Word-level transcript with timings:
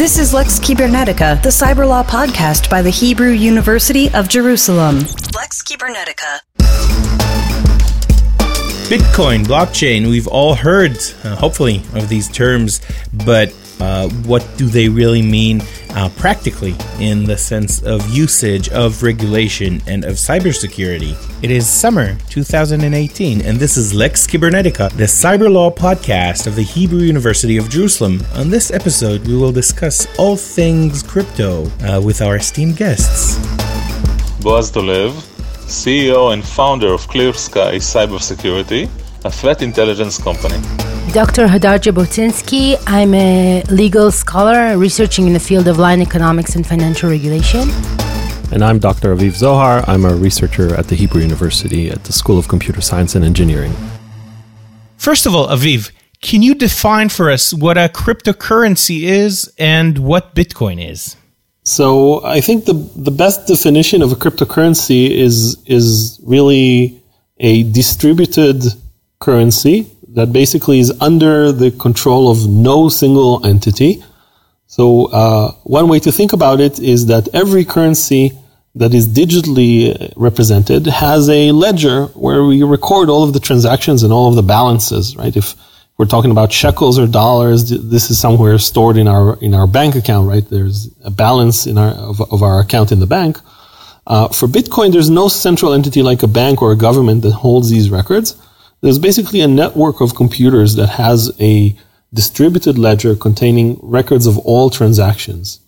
This 0.00 0.18
is 0.18 0.32
Lex 0.32 0.58
Cybernetica, 0.58 1.42
the 1.42 1.50
cyber 1.50 1.86
law 1.86 2.02
podcast 2.02 2.70
by 2.70 2.80
the 2.80 2.88
Hebrew 2.88 3.32
University 3.32 4.10
of 4.14 4.30
Jerusalem. 4.30 5.00
Lex 5.34 5.62
Cybernetica. 5.62 6.40
Bitcoin, 8.88 9.44
blockchain, 9.44 10.08
we've 10.08 10.26
all 10.26 10.54
heard, 10.54 10.96
uh, 11.22 11.36
hopefully, 11.36 11.82
of 11.92 12.08
these 12.08 12.28
terms, 12.28 12.80
but 13.12 13.52
uh, 13.80 14.08
what 14.26 14.46
do 14.56 14.66
they 14.66 14.88
really 14.88 15.22
mean 15.22 15.62
uh, 15.90 16.08
practically 16.16 16.74
in 16.98 17.24
the 17.24 17.36
sense 17.36 17.82
of 17.82 18.08
usage, 18.08 18.68
of 18.70 19.02
regulation, 19.02 19.80
and 19.86 20.04
of 20.04 20.14
cybersecurity? 20.14 21.16
It 21.42 21.50
is 21.50 21.68
summer 21.68 22.16
2018, 22.28 23.40
and 23.42 23.58
this 23.58 23.76
is 23.76 23.92
Lex 23.92 24.26
Cybernetica, 24.26 24.90
the 24.92 25.04
cyber 25.04 25.50
law 25.50 25.70
podcast 25.70 26.46
of 26.46 26.56
the 26.56 26.62
Hebrew 26.62 27.00
University 27.00 27.56
of 27.56 27.68
Jerusalem. 27.68 28.20
On 28.34 28.50
this 28.50 28.70
episode, 28.70 29.26
we 29.26 29.36
will 29.36 29.52
discuss 29.52 30.06
all 30.18 30.36
things 30.36 31.02
crypto 31.02 31.66
uh, 31.82 32.00
with 32.00 32.22
our 32.22 32.36
esteemed 32.36 32.76
guests. 32.76 33.38
Boaz 34.42 34.70
Dolev, 34.70 35.12
CEO 35.66 36.32
and 36.32 36.44
founder 36.44 36.92
of 36.92 37.06
Clear 37.08 37.32
Sky 37.32 37.76
Cybersecurity, 37.76 38.88
a 39.24 39.30
threat 39.30 39.62
intelligence 39.62 40.18
company. 40.18 40.56
Dr. 41.12 41.46
Hadar 41.46 41.78
Jabotinsky. 41.78 42.76
I'm 42.86 43.12
a 43.14 43.62
legal 43.70 44.10
scholar 44.10 44.78
researching 44.78 45.26
in 45.26 45.32
the 45.32 45.40
field 45.40 45.68
of 45.68 45.78
line 45.78 46.00
economics 46.00 46.56
and 46.56 46.66
financial 46.66 47.10
regulation. 47.10 47.68
And 48.52 48.64
I'm 48.64 48.78
Dr. 48.78 49.14
Aviv 49.14 49.32
Zohar. 49.32 49.84
I'm 49.88 50.04
a 50.04 50.14
researcher 50.14 50.74
at 50.74 50.88
the 50.88 50.94
Hebrew 50.94 51.20
University 51.20 51.90
at 51.90 52.04
the 52.04 52.12
School 52.12 52.38
of 52.38 52.48
Computer 52.48 52.80
Science 52.80 53.14
and 53.14 53.24
Engineering. 53.24 53.74
First 54.96 55.26
of 55.26 55.34
all, 55.34 55.48
Aviv, 55.48 55.90
can 56.22 56.42
you 56.42 56.54
define 56.54 57.08
for 57.08 57.30
us 57.30 57.52
what 57.52 57.76
a 57.76 57.88
cryptocurrency 57.88 59.02
is 59.02 59.52
and 59.58 59.98
what 59.98 60.34
Bitcoin 60.34 60.84
is? 60.84 61.16
So 61.62 62.24
I 62.24 62.40
think 62.40 62.64
the 62.64 62.72
the 62.96 63.10
best 63.10 63.46
definition 63.46 64.02
of 64.02 64.12
a 64.12 64.16
cryptocurrency 64.16 65.10
is 65.10 65.62
is 65.66 66.18
really 66.24 67.02
a 67.38 67.64
distributed 67.64 68.62
currency 69.20 69.86
that 70.08 70.32
basically 70.32 70.80
is 70.80 70.90
under 71.00 71.52
the 71.52 71.70
control 71.70 72.30
of 72.30 72.48
no 72.48 72.88
single 72.88 73.44
entity. 73.46 74.02
So 74.66 75.06
uh, 75.12 75.52
one 75.64 75.88
way 75.88 76.00
to 76.00 76.10
think 76.10 76.32
about 76.32 76.60
it 76.60 76.78
is 76.80 77.06
that 77.06 77.28
every 77.34 77.64
currency 77.64 78.32
that 78.74 78.94
is 78.94 79.06
digitally 79.08 80.12
represented 80.16 80.86
has 80.86 81.28
a 81.28 81.52
ledger 81.52 82.06
where 82.06 82.44
we 82.44 82.62
record 82.62 83.08
all 83.10 83.22
of 83.22 83.32
the 83.32 83.40
transactions 83.40 84.02
and 84.02 84.12
all 84.12 84.28
of 84.28 84.36
the 84.36 84.42
balances, 84.42 85.16
right? 85.16 85.36
If 85.36 85.54
we're 85.98 86.06
talking 86.06 86.30
about 86.30 86.50
shekels 86.50 86.98
or 86.98 87.06
dollars, 87.06 87.68
this 87.68 88.10
is 88.10 88.18
somewhere 88.18 88.58
stored 88.58 88.96
in 88.96 89.06
our 89.06 89.36
in 89.42 89.54
our 89.54 89.66
bank 89.66 89.96
account, 89.96 90.28
right? 90.28 90.48
There's 90.48 90.88
a 91.04 91.10
balance 91.10 91.66
in 91.66 91.76
our 91.76 91.90
of, 91.90 92.20
of 92.32 92.42
our 92.42 92.60
account 92.60 92.90
in 92.90 93.00
the 93.00 93.06
bank. 93.06 93.38
Uh, 94.06 94.28
for 94.28 94.48
Bitcoin, 94.48 94.92
there's 94.92 95.10
no 95.10 95.28
central 95.28 95.74
entity 95.74 96.02
like 96.02 96.22
a 96.22 96.28
bank 96.28 96.62
or 96.62 96.72
a 96.72 96.76
government 96.76 97.22
that 97.22 97.32
holds 97.32 97.68
these 97.68 97.90
records. 97.90 98.34
There's 98.80 98.98
basically 98.98 99.40
a 99.40 99.48
network 99.48 100.00
of 100.00 100.14
computers 100.14 100.74
that 100.76 100.88
has 100.88 101.30
a 101.40 101.76
distributed 102.12 102.78
ledger 102.78 103.14
containing 103.14 103.78
records 103.82 104.26
of 104.26 104.38
all 104.38 104.70
transactions. 104.70 105.60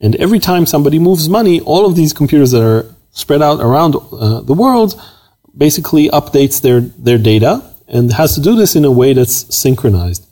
And 0.00 0.16
every 0.16 0.38
time 0.38 0.66
somebody 0.66 0.98
moves 0.98 1.28
money, 1.28 1.60
all 1.60 1.86
of 1.86 1.96
these 1.96 2.12
computers 2.12 2.52
that 2.52 2.62
are 2.62 2.94
spread 3.10 3.42
out 3.42 3.60
around 3.60 3.96
uh, 3.96 4.40
the 4.40 4.54
world 4.54 5.00
basically 5.56 6.08
updates 6.08 6.60
their, 6.60 6.80
their 6.80 7.18
data 7.18 7.62
and 7.86 8.12
has 8.12 8.34
to 8.34 8.40
do 8.40 8.56
this 8.56 8.76
in 8.76 8.84
a 8.84 8.90
way 8.90 9.12
that's 9.12 9.54
synchronized. 9.54 10.26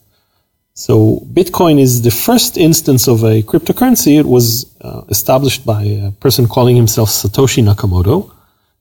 So 0.74 1.20
Bitcoin 1.32 1.78
is 1.78 2.02
the 2.02 2.10
first 2.10 2.56
instance 2.56 3.06
of 3.06 3.22
a 3.24 3.42
cryptocurrency. 3.42 4.18
It 4.18 4.26
was 4.26 4.74
uh, 4.80 5.02
established 5.10 5.66
by 5.66 5.82
a 5.82 6.10
person 6.12 6.48
calling 6.48 6.76
himself 6.76 7.10
Satoshi 7.10 7.62
Nakamoto. 7.62 8.32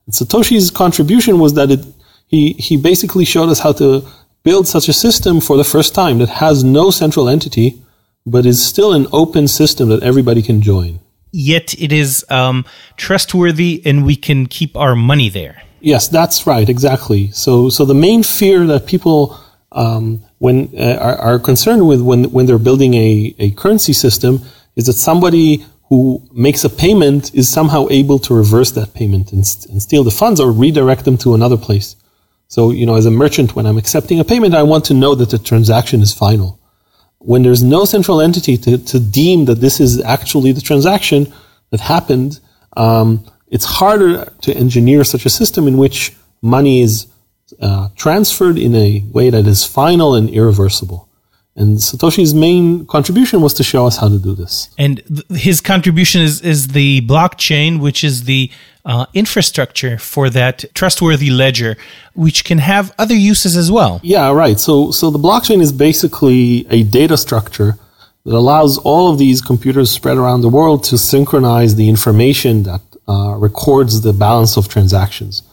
And 0.05 0.15
Satoshi's 0.15 0.71
contribution 0.71 1.37
was 1.37 1.53
that 1.55 1.69
it, 1.69 1.85
he, 2.31 2.53
he 2.53 2.77
basically 2.77 3.25
showed 3.25 3.49
us 3.49 3.59
how 3.59 3.73
to 3.73 4.07
build 4.43 4.67
such 4.67 4.87
a 4.87 4.93
system 4.93 5.39
for 5.41 5.57
the 5.57 5.63
first 5.63 5.93
time 5.93 6.17
that 6.19 6.29
has 6.29 6.63
no 6.63 6.89
central 6.89 7.29
entity, 7.29 7.81
but 8.25 8.45
is 8.45 8.65
still 8.65 8.93
an 8.93 9.05
open 9.11 9.47
system 9.47 9.89
that 9.89 10.01
everybody 10.01 10.41
can 10.41 10.61
join. 10.61 10.99
Yet 11.31 11.79
it 11.79 11.91
is 11.91 12.25
um, 12.29 12.65
trustworthy 12.97 13.81
and 13.85 14.05
we 14.05 14.15
can 14.15 14.47
keep 14.47 14.75
our 14.75 14.95
money 14.95 15.29
there. 15.29 15.61
Yes, 15.81 16.07
that's 16.07 16.47
right, 16.47 16.67
exactly. 16.67 17.31
So, 17.31 17.69
so 17.69 17.85
the 17.85 17.93
main 17.93 18.23
fear 18.23 18.65
that 18.67 18.85
people 18.85 19.37
um, 19.71 20.23
when 20.39 20.69
uh, 20.77 20.97
are, 20.99 21.17
are, 21.17 21.39
concerned 21.39 21.87
with 21.87 22.01
when 22.01 22.25
when 22.31 22.45
they're 22.45 22.59
building 22.59 22.93
a, 22.93 23.33
a 23.39 23.51
currency 23.51 23.93
system 23.93 24.41
is 24.75 24.85
that 24.87 24.93
somebody 24.93 25.65
who 25.87 26.21
makes 26.33 26.65
a 26.65 26.69
payment 26.69 27.33
is 27.33 27.49
somehow 27.49 27.87
able 27.89 28.19
to 28.19 28.33
reverse 28.33 28.71
that 28.71 28.93
payment 28.93 29.31
and, 29.31 29.45
and 29.69 29.81
steal 29.81 30.03
the 30.03 30.11
funds 30.11 30.39
or 30.41 30.51
redirect 30.51 31.05
them 31.05 31.17
to 31.17 31.33
another 31.33 31.57
place. 31.57 31.95
So, 32.51 32.71
you 32.71 32.85
know, 32.85 32.95
as 32.95 33.05
a 33.05 33.11
merchant, 33.11 33.55
when 33.55 33.65
I'm 33.65 33.77
accepting 33.77 34.19
a 34.19 34.25
payment, 34.25 34.53
I 34.53 34.63
want 34.63 34.83
to 34.85 34.93
know 34.93 35.15
that 35.15 35.29
the 35.29 35.39
transaction 35.39 36.01
is 36.01 36.13
final. 36.13 36.59
When 37.19 37.43
there's 37.43 37.63
no 37.63 37.85
central 37.85 38.19
entity 38.19 38.57
to, 38.57 38.77
to 38.77 38.99
deem 38.99 39.45
that 39.45 39.61
this 39.61 39.79
is 39.79 40.03
actually 40.03 40.51
the 40.51 40.59
transaction 40.59 41.31
that 41.69 41.79
happened, 41.79 42.41
um, 42.75 43.25
it's 43.47 43.63
harder 43.63 44.25
to 44.41 44.53
engineer 44.53 45.05
such 45.05 45.25
a 45.25 45.29
system 45.29 45.65
in 45.65 45.77
which 45.77 46.13
money 46.41 46.81
is 46.81 47.07
uh, 47.61 47.87
transferred 47.95 48.57
in 48.57 48.75
a 48.75 49.01
way 49.13 49.29
that 49.29 49.47
is 49.47 49.63
final 49.63 50.13
and 50.13 50.29
irreversible. 50.29 51.07
And 51.55 51.77
Satoshi's 51.77 52.33
main 52.33 52.85
contribution 52.85 53.41
was 53.41 53.53
to 53.55 53.63
show 53.63 53.85
us 53.85 53.97
how 53.97 54.07
to 54.07 54.17
do 54.17 54.33
this. 54.33 54.69
And 54.77 55.03
th- 55.07 55.41
his 55.41 55.59
contribution 55.59 56.21
is, 56.21 56.41
is 56.41 56.69
the 56.69 57.01
blockchain, 57.01 57.81
which 57.81 58.03
is 58.03 58.23
the 58.23 58.49
uh, 58.85 59.05
infrastructure 59.13 59.97
for 59.97 60.29
that 60.29 60.63
trustworthy 60.73 61.29
ledger, 61.29 61.75
which 62.13 62.45
can 62.45 62.59
have 62.59 62.93
other 62.97 63.15
uses 63.15 63.57
as 63.57 63.69
well. 63.69 63.99
Yeah, 64.01 64.31
right. 64.31 64.59
So, 64.59 64.91
so 64.91 65.11
the 65.11 65.19
blockchain 65.19 65.61
is 65.61 65.71
basically 65.73 66.65
a 66.69 66.83
data 66.83 67.17
structure 67.17 67.77
that 68.25 68.33
allows 68.33 68.77
all 68.77 69.11
of 69.11 69.17
these 69.19 69.41
computers 69.41 69.91
spread 69.91 70.17
around 70.17 70.41
the 70.41 70.49
world 70.49 70.83
to 70.85 70.97
synchronize 70.97 71.75
the 71.75 71.89
information 71.89 72.63
that 72.63 72.81
uh, 73.07 73.35
records 73.35 74.01
the 74.01 74.13
balance 74.13 74.57
of 74.57 74.67
transactions. 74.67 75.43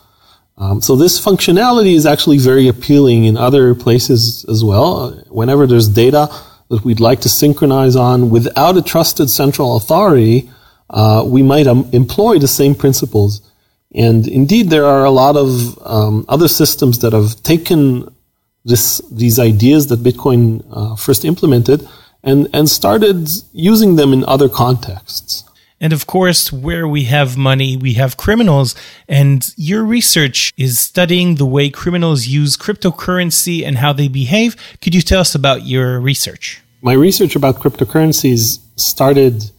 Um, 0.59 0.81
so 0.81 0.97
this 0.97 1.25
functionality 1.25 1.95
is 1.95 2.05
actually 2.05 2.39
very 2.39 2.67
appealing 2.67 3.25
in 3.25 3.37
other 3.37 3.75
places 3.75 4.45
as 4.49 4.65
well. 4.65 5.13
Whenever 5.29 5.67
there's 5.67 5.89
data 5.89 6.29
that 6.69 6.85
we'd 6.85 7.01
like 7.01 7.21
to 7.21 7.29
synchronize 7.29 7.95
on 7.95 8.31
without 8.31 8.77
a 8.77 8.83
trusted 8.83 9.31
central 9.31 9.77
authority, 9.77 10.51
uh, 10.91 11.23
we 11.25 11.43
might 11.43 11.67
um, 11.67 11.89
employ 11.93 12.39
the 12.39 12.49
same 12.49 12.75
principles. 12.75 13.41
And 13.95 14.27
indeed, 14.27 14.69
there 14.69 14.85
are 14.85 15.05
a 15.05 15.11
lot 15.11 15.37
of 15.37 15.79
um, 15.87 16.27
other 16.29 16.49
systems 16.49 16.99
that 17.01 17.13
have 17.13 17.41
taken 17.43 18.13
this, 18.65 19.01
these 19.11 19.39
ideas 19.39 19.87
that 19.87 20.01
Bitcoin 20.01 20.65
uh, 20.71 20.97
first 20.97 21.25
implemented 21.25 21.89
and, 22.25 22.49
and 22.53 22.69
started 22.69 23.29
using 23.53 23.97
them 23.97 24.13
in 24.13 24.25
other 24.25 24.49
contexts. 24.49 25.45
And 25.81 25.93
of 25.93 26.07
course, 26.07 26.53
where 26.53 26.89
we 26.89 27.05
have 27.05 27.37
money, 27.37 27.77
we 27.77 27.95
have 27.95 28.17
criminals. 28.17 28.75
And 29.09 29.53
your 29.57 29.85
research 29.85 30.53
is 30.57 30.79
studying 30.79 31.37
the 31.37 31.47
way 31.47 31.71
criminals 31.71 32.27
use 32.27 32.57
cryptocurrency 32.57 33.65
and 33.65 33.79
how 33.79 33.93
they 33.93 34.09
behave. 34.09 34.57
Could 34.81 34.95
you 34.95 35.03
tell 35.03 35.21
us 35.21 35.35
about 35.35 35.67
your 35.67 36.01
research? 36.01 36.61
My 36.83 36.95
research 36.95 37.37
about 37.37 37.57
cryptocurrencies 37.57 38.59
started 38.77 39.51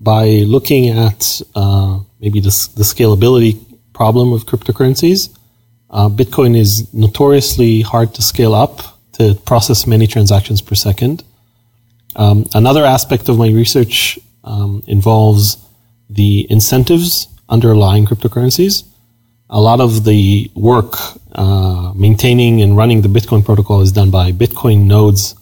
by 0.00 0.26
looking 0.46 0.88
at 0.88 1.40
uh, 1.54 2.00
maybe 2.20 2.40
the, 2.40 2.50
the, 2.76 2.82
scalability 2.82 3.56
problem 3.92 4.32
of 4.32 4.46
cryptocurrencies. 4.46 5.28
Uh, 5.90 6.08
Bitcoin 6.08 6.56
is 6.56 6.92
notoriously 6.92 7.82
hard 7.82 8.12
to 8.14 8.22
scale 8.22 8.54
up 8.54 8.80
to 9.12 9.34
process 9.44 9.86
many 9.86 10.06
transactions 10.08 10.60
per 10.60 10.74
second. 10.74 11.22
Um, 12.16 12.46
another 12.54 12.84
aspect 12.84 13.28
of 13.28 13.38
my 13.38 13.48
research 13.50 14.18
um, 14.44 14.82
involves 14.86 15.56
the 16.10 16.46
incentives 16.50 17.28
underlying 17.48 18.06
cryptocurrencies. 18.06 18.84
A 19.50 19.60
lot 19.60 19.80
of 19.80 20.04
the 20.04 20.50
work 20.54 20.96
uh, 21.34 21.92
maintaining 21.94 22.62
and 22.62 22.76
running 22.76 23.02
the 23.02 23.08
Bitcoin 23.08 23.44
protocol 23.44 23.80
is 23.80 23.92
done 23.92 24.10
by 24.10 24.32
Bitcoin 24.32 24.86
nodes 24.86 25.34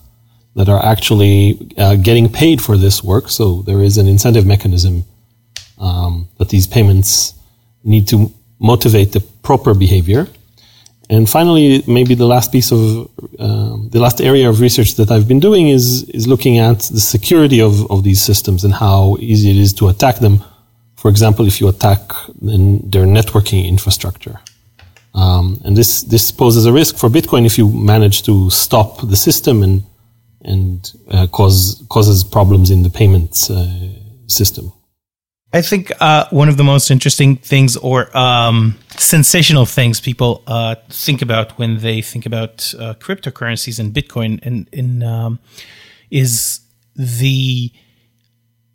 that 0.57 0.69
are 0.69 0.85
actually 0.85 1.73
uh, 1.79 1.95
getting 1.97 2.29
paid 2.29 2.61
for 2.61 2.77
this 2.77 3.03
work. 3.05 3.29
So 3.29 3.63
there 3.63 3.83
is 3.83 3.99
an 3.99 4.09
incentive 4.09 4.47
mechanism 4.47 5.05
um, 5.79 6.29
that 6.39 6.49
these 6.49 6.67
payments 6.67 7.35
need 7.85 8.09
to 8.09 8.33
motivate 8.59 9.13
the 9.13 9.21
proper 9.43 9.75
behavior. 9.75 10.27
And 11.11 11.29
finally, 11.29 11.83
maybe 11.89 12.15
the 12.15 12.25
last 12.25 12.53
piece 12.53 12.71
of 12.71 12.81
um, 13.41 13.89
the 13.91 13.99
last 13.99 14.21
area 14.21 14.49
of 14.49 14.61
research 14.61 14.95
that 14.95 15.11
I've 15.11 15.27
been 15.27 15.41
doing 15.41 15.69
is 15.69 16.05
is 16.19 16.29
looking 16.29 16.59
at 16.59 16.79
the 16.97 17.01
security 17.01 17.61
of, 17.61 17.91
of 17.91 18.05
these 18.05 18.23
systems 18.23 18.62
and 18.65 18.73
how 18.73 19.17
easy 19.19 19.51
it 19.51 19.57
is 19.57 19.73
to 19.75 19.89
attack 19.89 20.21
them. 20.21 20.45
For 20.95 21.11
example, 21.11 21.49
if 21.49 21.61
you 21.61 21.67
attack 21.69 22.01
their 22.93 23.07
networking 23.19 23.67
infrastructure, 23.67 24.39
um, 25.15 25.61
and 25.65 25.77
this 25.77 26.05
this 26.05 26.31
poses 26.31 26.65
a 26.65 26.73
risk 26.73 26.97
for 26.97 27.11
Bitcoin 27.11 27.45
if 27.45 27.59
you 27.59 27.69
manage 27.69 28.23
to 28.23 28.49
stop 28.51 29.01
the 29.09 29.17
system 29.17 29.65
and 29.65 29.83
and 30.43 30.93
uh, 31.11 31.27
cause 31.27 31.83
causes 31.89 32.23
problems 32.23 32.71
in 32.71 32.83
the 32.85 32.91
payments 32.91 33.51
uh, 33.51 33.67
system. 34.29 34.73
I 35.53 35.62
think 35.62 35.91
uh, 35.99 36.27
one 36.31 36.49
of 36.49 36.57
the 36.57 36.65
most 36.65 36.91
interesting 36.91 37.37
things 37.37 37.77
or 37.77 38.17
um, 38.17 38.79
sensational 39.00 39.64
things 39.64 40.00
people 40.00 40.43
uh, 40.47 40.75
think 40.88 41.23
about 41.23 41.58
when 41.58 41.79
they 41.79 42.02
think 42.02 42.26
about 42.26 42.73
uh, 42.79 42.94
cryptocurrencies 42.94 43.79
and 43.79 43.94
Bitcoin 43.94 44.38
and, 44.43 44.69
and 44.73 45.02
um, 45.02 45.38
is 46.11 46.61
the 46.94 47.73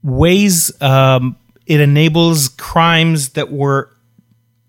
ways 0.01 0.81
um, 0.81 1.35
it 1.67 1.79
enables 1.79 2.49
crimes 2.49 3.29
that 3.29 3.51
were 3.51 3.91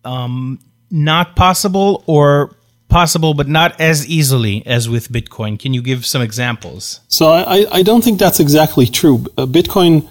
um, 0.04 0.58
not 0.90 1.36
possible 1.36 2.04
or 2.06 2.54
possible 2.88 3.34
but 3.34 3.48
not 3.48 3.80
as 3.80 4.06
easily 4.06 4.64
as 4.66 4.88
with 4.88 5.08
Bitcoin. 5.08 5.58
Can 5.58 5.72
you 5.72 5.82
give 5.82 6.04
some 6.04 6.22
examples? 6.22 7.00
So 7.08 7.28
I, 7.28 7.66
I 7.72 7.82
don't 7.82 8.04
think 8.04 8.18
that's 8.18 8.40
exactly 8.40 8.86
true. 8.86 9.24
Uh, 9.38 9.46
Bitcoin 9.46 10.08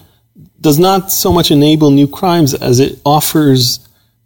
does 0.60 0.80
not 0.80 1.12
so 1.12 1.32
much 1.32 1.52
enable 1.52 1.92
new 1.92 2.08
crimes 2.08 2.54
as 2.56 2.80
it 2.80 3.00
offers 3.06 3.85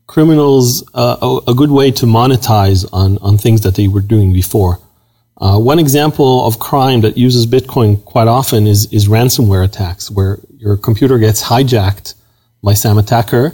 criminals 0.10 0.84
uh, 0.96 1.40
a, 1.48 1.54
good 1.54 1.70
way 1.70 1.92
to 1.92 2.08
monetize 2.08 2.84
on, 2.92 3.20
on 3.20 3.38
things 3.38 3.62
that 3.62 3.76
they 3.76 3.88
were 3.88 4.02
doing 4.02 4.34
before. 4.34 4.80
Uh, 5.38 5.60
one 5.60 5.78
example 5.78 6.48
of 6.48 6.58
crime 6.58 7.02
that 7.02 7.16
uses 7.16 7.46
Bitcoin 7.46 8.04
quite 8.06 8.28
often 8.28 8.66
is, 8.66 8.92
is 8.92 9.08
ransomware 9.08 9.64
attacks, 9.64 10.10
where 10.10 10.40
your 10.58 10.76
computer 10.78 11.20
gets 11.20 11.44
hijacked 11.44 12.16
by 12.64 12.74
some 12.74 12.98
attacker, 12.98 13.46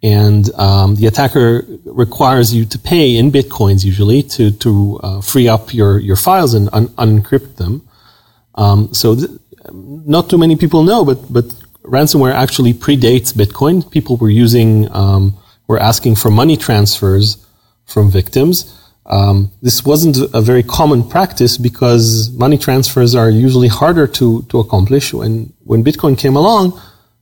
and 0.00 0.48
um, 0.54 0.94
the 0.94 1.06
attacker 1.06 1.66
requires 1.84 2.54
you 2.54 2.64
to 2.64 2.78
pay 2.78 3.16
in 3.16 3.32
bitcoins 3.32 3.84
usually 3.84 4.22
to 4.22 4.52
to 4.64 5.00
uh, 5.02 5.20
free 5.20 5.48
up 5.48 5.74
your 5.74 5.98
your 5.98 6.16
files 6.16 6.54
and 6.54 6.68
un- 6.72 6.92
unencrypt 7.04 7.56
them. 7.56 7.74
Um, 8.54 8.94
so 8.94 9.16
th- 9.16 9.30
not 9.72 10.30
too 10.30 10.38
many 10.38 10.54
people 10.54 10.84
know, 10.84 11.04
but 11.04 11.18
but 11.32 11.46
ransomware 11.82 12.34
actually 12.34 12.74
predates 12.74 13.32
Bitcoin. 13.32 13.90
People 13.90 14.16
were 14.16 14.30
using, 14.30 14.88
um, 14.92 15.36
were 15.66 15.78
asking 15.78 16.16
for 16.16 16.30
money 16.30 16.56
transfers 16.56 17.44
from 17.84 18.10
victims. 18.10 18.72
Um, 19.06 19.52
this 19.62 19.84
wasn't 19.84 20.16
a 20.34 20.40
very 20.40 20.62
common 20.62 21.08
practice 21.08 21.56
because 21.56 22.30
money 22.32 22.58
transfers 22.58 23.14
are 23.14 23.30
usually 23.30 23.68
harder 23.68 24.06
to, 24.08 24.42
to 24.48 24.58
accomplish. 24.58 25.14
When, 25.14 25.52
when 25.64 25.84
Bitcoin 25.84 26.18
came 26.18 26.36
along, 26.36 26.80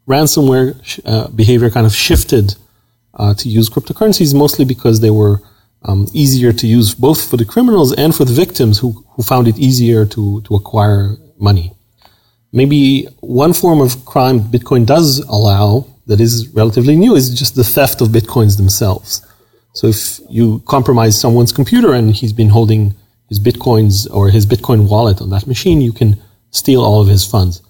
ransomware 0.08 1.00
uh, 1.04 1.28
behavior 1.28 1.70
kind 1.70 1.86
of 1.86 1.94
shifted 1.94 2.54
uh, 3.14 3.34
to 3.34 3.48
use 3.48 3.68
cryptocurrencies 3.68 4.34
mostly 4.34 4.64
because 4.64 5.00
they 5.00 5.10
were 5.10 5.40
um, 5.82 6.06
easier 6.14 6.52
to 6.52 6.66
use 6.66 6.94
both 6.94 7.28
for 7.28 7.36
the 7.36 7.44
criminals 7.44 7.92
and 7.94 8.14
for 8.14 8.24
the 8.24 8.32
victims 8.32 8.78
who, 8.78 9.04
who 9.10 9.22
found 9.22 9.46
it 9.46 9.58
easier 9.58 10.06
to, 10.06 10.40
to 10.42 10.54
acquire 10.54 11.16
money. 11.38 11.72
Maybe 12.52 13.04
one 13.20 13.52
form 13.52 13.80
of 13.80 14.04
crime 14.06 14.40
Bitcoin 14.40 14.86
does 14.86 15.18
allow 15.18 15.86
that 16.06 16.20
is 16.20 16.48
relatively 16.48 16.96
new 16.96 17.14
is 17.14 17.36
just 17.38 17.54
the 17.54 17.64
theft 17.64 18.00
of 18.00 18.08
Bitcoins 18.08 18.56
themselves. 18.56 19.24
So 19.72 19.88
if 19.88 20.20
you 20.28 20.62
compromise 20.66 21.20
someone's 21.20 21.52
computer 21.52 21.92
and 21.92 22.14
he's 22.14 22.32
been 22.32 22.50
holding 22.50 22.94
his 23.28 23.40
Bitcoins 23.40 24.08
or 24.12 24.28
his 24.28 24.46
Bitcoin 24.46 24.88
wallet 24.88 25.20
on 25.20 25.30
that 25.30 25.46
machine, 25.46 25.80
you 25.80 25.92
can 25.92 26.22
steal 26.50 26.82
all 26.82 27.00
of 27.00 27.08
his 27.08 27.26
funds. 27.26 27.62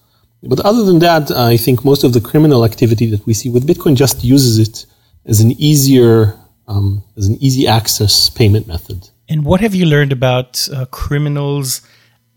But 0.43 0.61
other 0.61 0.85
than 0.85 0.99
that, 0.99 1.31
I 1.31 1.57
think 1.57 1.85
most 1.85 2.05
of 2.05 2.13
the 2.13 2.21
criminal 2.21 2.65
activity 2.65 3.07
that 3.07 3.25
we 3.27 3.33
see 3.33 3.49
with 3.49 3.67
Bitcoin 3.67 3.97
just 3.97 4.23
uses 4.23 4.59
it 4.59 4.85
as 5.25 5.41
an 5.41 5.53
easier, 5.53 6.39
um, 6.69 7.03
as 7.17 7.27
an 7.27 7.37
easy 7.41 7.67
access 7.67 8.29
payment 8.29 8.67
method. 8.67 9.09
And 9.29 9.45
what 9.47 9.61
have 9.63 9.75
you 9.75 9.87
learned 9.87 10.13
about 10.13 10.69
uh, 10.71 10.85
criminals 10.87 11.81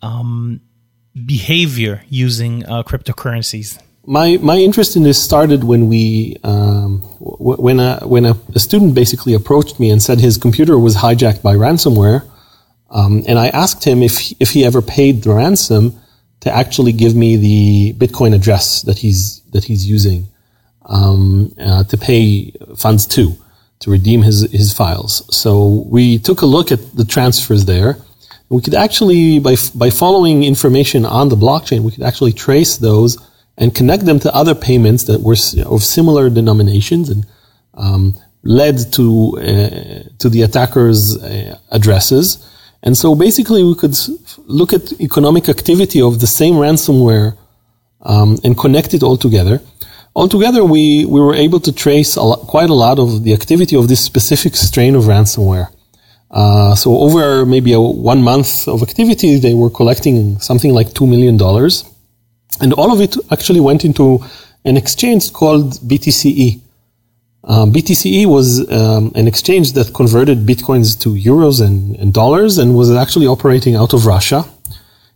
um, 0.01 0.61
behavior 1.25 2.03
using 2.07 2.65
uh, 2.65 2.83
cryptocurrencies? 2.83 3.77
My 4.09 4.37
my 4.37 4.55
interest 4.55 4.95
in 4.95 5.03
this 5.03 5.21
started 5.21 5.65
when 5.65 5.89
we 5.89 6.37
um, 6.45 7.01
w- 7.19 7.61
when 7.61 7.81
a 7.81 7.99
when 8.05 8.25
a, 8.25 8.37
a, 8.55 8.59
student 8.59 8.95
basically 8.95 9.33
approached 9.33 9.81
me 9.81 9.89
and 9.89 10.01
said 10.01 10.21
his 10.21 10.37
computer 10.37 10.79
was 10.79 10.95
hijacked 10.95 11.41
by 11.41 11.55
ransomware, 11.55 12.25
um, 12.89 13.25
and 13.27 13.37
I 13.37 13.49
asked 13.49 13.83
him 13.83 14.01
if 14.01 14.17
he, 14.17 14.37
if 14.39 14.51
he 14.51 14.63
ever 14.63 14.81
paid 14.81 15.23
the 15.23 15.33
ransom 15.33 15.99
to 16.39 16.49
actually 16.49 16.93
give 16.93 17.15
me 17.15 17.35
the 17.35 17.93
Bitcoin 17.97 18.33
address 18.33 18.81
that 18.83 18.97
he's 18.97 19.41
that 19.51 19.65
he's 19.65 19.85
using 19.85 20.29
um, 20.85 21.53
uh, 21.59 21.83
to 21.83 21.97
pay 21.97 22.53
funds 22.77 23.05
to 23.07 23.35
to 23.79 23.91
redeem 23.91 24.21
his 24.21 24.49
his 24.53 24.71
files. 24.71 25.27
So 25.35 25.85
we 25.85 26.17
took 26.17 26.43
a 26.43 26.45
look 26.45 26.71
at 26.71 26.95
the 26.95 27.03
transfers 27.03 27.65
there 27.65 27.97
we 28.49 28.61
could 28.61 28.75
actually, 28.75 29.39
by, 29.39 29.57
by 29.75 29.89
following 29.89 30.43
information 30.43 31.05
on 31.05 31.27
the 31.27 31.35
blockchain, 31.35 31.81
we 31.81 31.91
could 31.91 32.03
actually 32.03 32.31
trace 32.31 32.77
those 32.77 33.17
and 33.57 33.73
connect 33.73 34.05
them 34.05 34.19
to 34.19 34.33
other 34.33 34.55
payments 34.55 35.03
that 35.05 35.21
were 35.21 35.37
of 35.65 35.83
similar 35.83 36.29
denominations 36.29 37.09
and 37.09 37.25
um, 37.73 38.15
led 38.43 38.77
to 38.93 39.37
uh, 39.37 40.09
to 40.19 40.29
the 40.29 40.41
attacker's 40.43 41.21
uh, 41.21 41.57
addresses. 41.71 42.43
And 42.83 42.95
so 42.95 43.15
basically, 43.15 43.63
we 43.63 43.75
could 43.75 43.97
look 44.45 44.71
at 44.73 44.93
economic 45.01 45.49
activity 45.49 46.01
of 46.01 46.19
the 46.19 46.27
same 46.27 46.53
ransomware 46.53 47.35
um, 48.01 48.37
and 48.43 48.57
connect 48.57 48.93
it 48.93 49.03
all 49.03 49.17
together. 49.17 49.61
Altogether, 50.15 50.63
we, 50.63 51.05
we 51.05 51.19
were 51.21 51.35
able 51.35 51.59
to 51.59 51.71
trace 51.71 52.15
a 52.15 52.23
lot, 52.23 52.39
quite 52.47 52.69
a 52.69 52.73
lot 52.73 52.97
of 52.97 53.23
the 53.23 53.33
activity 53.33 53.75
of 53.75 53.87
this 53.87 54.03
specific 54.03 54.55
strain 54.55 54.95
of 54.95 55.03
ransomware. 55.03 55.67
Uh, 56.31 56.75
so 56.75 56.97
over 56.97 57.45
maybe 57.45 57.73
a 57.73 57.79
one 57.79 58.21
month 58.21 58.67
of 58.67 58.81
activity, 58.81 59.39
they 59.39 59.53
were 59.53 59.69
collecting 59.69 60.39
something 60.39 60.73
like 60.73 60.87
$2 60.87 61.07
million. 61.07 61.37
And 62.61 62.73
all 62.73 62.91
of 62.91 63.01
it 63.01 63.15
actually 63.31 63.59
went 63.59 63.85
into 63.85 64.19
an 64.65 64.77
exchange 64.77 65.31
called 65.33 65.73
BTC-e. 65.89 66.61
Uh, 67.43 67.65
BTC-e 67.65 68.25
was 68.25 68.69
um, 68.71 69.11
an 69.15 69.27
exchange 69.27 69.73
that 69.73 69.93
converted 69.93 70.39
bitcoins 70.39 70.99
to 71.01 71.09
euros 71.09 71.65
and, 71.65 71.95
and, 71.95 72.13
dollars 72.13 72.57
and 72.57 72.75
was 72.75 72.91
actually 72.91 73.27
operating 73.27 73.75
out 73.75 73.93
of 73.93 74.05
Russia. 74.05 74.43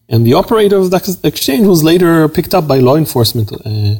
And 0.07 0.25
the 0.25 0.35
operator 0.35 0.77
of 0.77 0.91
that 0.91 1.17
exchange 1.23 1.67
was 1.67 1.83
later 1.83 2.27
picked 2.29 2.53
up 2.53 2.67
by 2.67 2.77
law 2.79 2.95
enforcement. 2.95 3.51
Uh, 3.51 3.95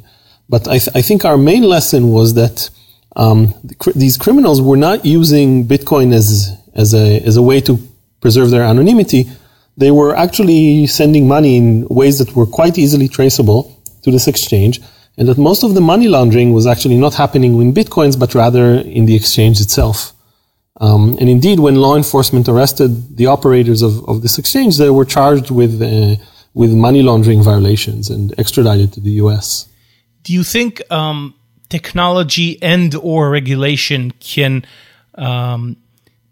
but 0.47 0.67
I, 0.67 0.77
th- 0.77 0.95
I, 0.95 1.01
think 1.01 1.25
our 1.25 1.37
main 1.37 1.63
lesson 1.63 2.09
was 2.09 2.33
that 2.35 2.69
um, 3.15 3.53
the 3.63 3.75
cr- 3.75 3.91
these 3.95 4.17
criminals 4.17 4.61
were 4.61 4.77
not 4.77 5.05
using 5.05 5.67
Bitcoin 5.67 6.13
as 6.13 6.57
as 6.75 6.93
a 6.93 7.19
as 7.21 7.37
a 7.37 7.41
way 7.41 7.61
to 7.61 7.79
preserve 8.19 8.51
their 8.51 8.63
anonymity, 8.63 9.29
they 9.81 9.91
were 9.91 10.13
actually 10.25 10.87
sending 10.99 11.27
money 11.27 11.53
in 11.61 11.87
ways 12.01 12.15
that 12.19 12.35
were 12.35 12.49
quite 12.59 12.75
easily 12.77 13.07
traceable 13.17 13.61
to 14.03 14.11
this 14.15 14.27
exchange, 14.27 14.75
and 15.17 15.27
that 15.27 15.37
most 15.49 15.63
of 15.63 15.73
the 15.77 15.85
money 15.93 16.07
laundering 16.07 16.49
was 16.53 16.65
actually 16.73 16.97
not 17.05 17.13
happening 17.23 17.51
in 17.61 17.73
bitcoins, 17.73 18.15
but 18.17 18.35
rather 18.43 18.65
in 18.99 19.03
the 19.09 19.15
exchange 19.15 19.57
itself. 19.65 20.13
Um, 20.79 21.17
and 21.19 21.27
indeed, 21.29 21.59
when 21.59 21.75
law 21.75 21.95
enforcement 21.95 22.47
arrested 22.47 23.17
the 23.17 23.27
operators 23.35 23.81
of, 23.81 23.93
of 24.07 24.21
this 24.21 24.37
exchange, 24.41 24.77
they 24.77 24.89
were 24.89 25.05
charged 25.17 25.49
with 25.59 25.73
uh, 25.81 26.15
with 26.53 26.71
money 26.87 27.01
laundering 27.09 27.41
violations 27.51 28.09
and 28.09 28.23
extradited 28.37 28.93
to 28.93 28.99
the 28.99 29.13
U.S. 29.23 29.67
Do 30.23 30.33
you 30.33 30.43
think 30.43 30.71
um, 30.91 31.33
technology 31.69 32.61
and 32.61 32.93
or 32.95 33.29
regulation 33.29 34.11
can 34.19 34.65
um, 35.15 35.77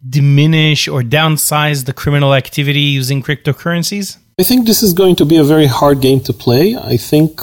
diminish 0.07 0.87
or 0.87 1.01
downsize 1.01 1.85
the 1.85 1.93
criminal 1.93 2.33
activity 2.33 2.81
using 2.81 3.21
cryptocurrencies? 3.21 4.17
I 4.39 4.43
think 4.43 4.65
this 4.65 4.81
is 4.83 4.93
going 4.93 5.15
to 5.17 5.25
be 5.25 5.37
a 5.37 5.43
very 5.43 5.67
hard 5.67 6.01
game 6.01 6.21
to 6.21 6.33
play. 6.33 6.75
I 6.75 6.95
think 6.95 7.41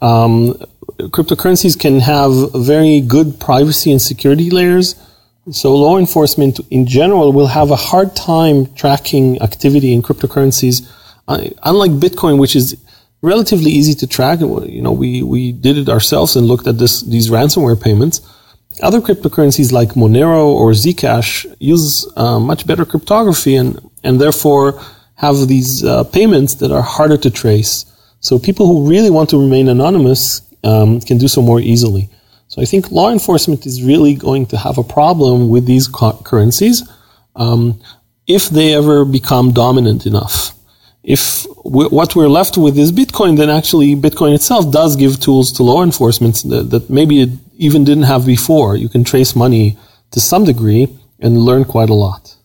um, 0.00 0.54
cryptocurrencies 0.98 1.78
can 1.78 2.00
have 2.00 2.52
very 2.54 3.00
good 3.00 3.40
privacy 3.40 3.90
and 3.90 4.00
security 4.00 4.50
layers. 4.50 4.94
So 5.50 5.74
law 5.74 5.98
enforcement 5.98 6.60
in 6.70 6.86
general 6.86 7.32
will 7.32 7.46
have 7.46 7.70
a 7.70 7.76
hard 7.76 8.14
time 8.14 8.72
tracking 8.74 9.40
activity 9.40 9.92
in 9.92 10.02
cryptocurrencies. 10.02 10.88
Uh, 11.26 11.48
unlike 11.62 11.92
Bitcoin, 11.92 12.38
which 12.38 12.54
is 12.54 12.76
relatively 13.22 13.70
easy 13.70 13.94
to 13.94 14.06
track, 14.06 14.40
you 14.40 14.82
know, 14.82 14.92
we, 14.92 15.22
we 15.22 15.52
did 15.52 15.78
it 15.78 15.88
ourselves 15.88 16.36
and 16.36 16.46
looked 16.46 16.66
at 16.66 16.78
this, 16.78 17.00
these 17.02 17.30
ransomware 17.30 17.80
payments. 17.80 18.20
Other 18.82 19.00
cryptocurrencies 19.00 19.72
like 19.72 19.90
Monero 19.90 20.46
or 20.46 20.70
Zcash 20.72 21.46
use 21.58 22.06
uh, 22.16 22.38
much 22.38 22.66
better 22.66 22.84
cryptography 22.84 23.56
and, 23.56 23.90
and 24.04 24.20
therefore 24.20 24.80
have 25.16 25.48
these 25.48 25.84
uh, 25.84 26.04
payments 26.04 26.54
that 26.56 26.70
are 26.70 26.82
harder 26.82 27.16
to 27.16 27.30
trace. 27.30 27.84
So 28.20 28.38
people 28.38 28.66
who 28.66 28.88
really 28.88 29.10
want 29.10 29.30
to 29.30 29.40
remain 29.40 29.68
anonymous 29.68 30.42
um, 30.64 31.00
can 31.00 31.18
do 31.18 31.28
so 31.28 31.42
more 31.42 31.60
easily. 31.60 32.08
So 32.48 32.62
I 32.62 32.64
think 32.64 32.90
law 32.90 33.10
enforcement 33.10 33.66
is 33.66 33.82
really 33.82 34.14
going 34.14 34.46
to 34.46 34.56
have 34.56 34.78
a 34.78 34.84
problem 34.84 35.48
with 35.48 35.66
these 35.66 35.88
currencies 35.88 36.88
um, 37.36 37.80
if 38.26 38.48
they 38.48 38.74
ever 38.74 39.04
become 39.04 39.52
dominant 39.52 40.06
enough 40.06 40.54
if 41.08 41.46
what 41.68 42.16
we're 42.16 42.28
left 42.28 42.56
with 42.56 42.78
is 42.78 42.92
Bitcoin, 42.92 43.36
then 43.36 43.50
actually 43.50 43.94
Bitcoin 43.94 44.34
itself 44.34 44.70
does 44.70 44.96
give 44.96 45.20
tools 45.20 45.52
to 45.52 45.62
law 45.62 45.82
enforcement 45.82 46.42
that, 46.48 46.70
that 46.70 46.90
maybe 46.90 47.22
it 47.22 47.30
even 47.56 47.84
didn't 47.84 48.04
have 48.04 48.24
before. 48.24 48.76
You 48.76 48.88
can 48.88 49.04
trace 49.04 49.36
money 49.36 49.76
to 50.12 50.20
some 50.20 50.44
degree 50.44 50.88
and 51.20 51.38
learn 51.38 51.64
quite 51.64 51.90
a 51.90 51.94
lot. 51.94 52.36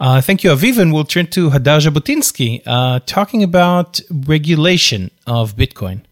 Uh, 0.00 0.20
thank 0.20 0.42
you, 0.42 0.50
Aviv. 0.50 0.78
And 0.78 0.92
we'll 0.92 1.04
turn 1.04 1.28
to 1.28 1.50
Hadar 1.50 1.80
Jabotinsky, 1.80 2.62
uh, 2.66 3.00
talking 3.06 3.42
about 3.42 4.00
regulation 4.10 5.10
of 5.26 5.56
Bitcoin. 5.56 6.02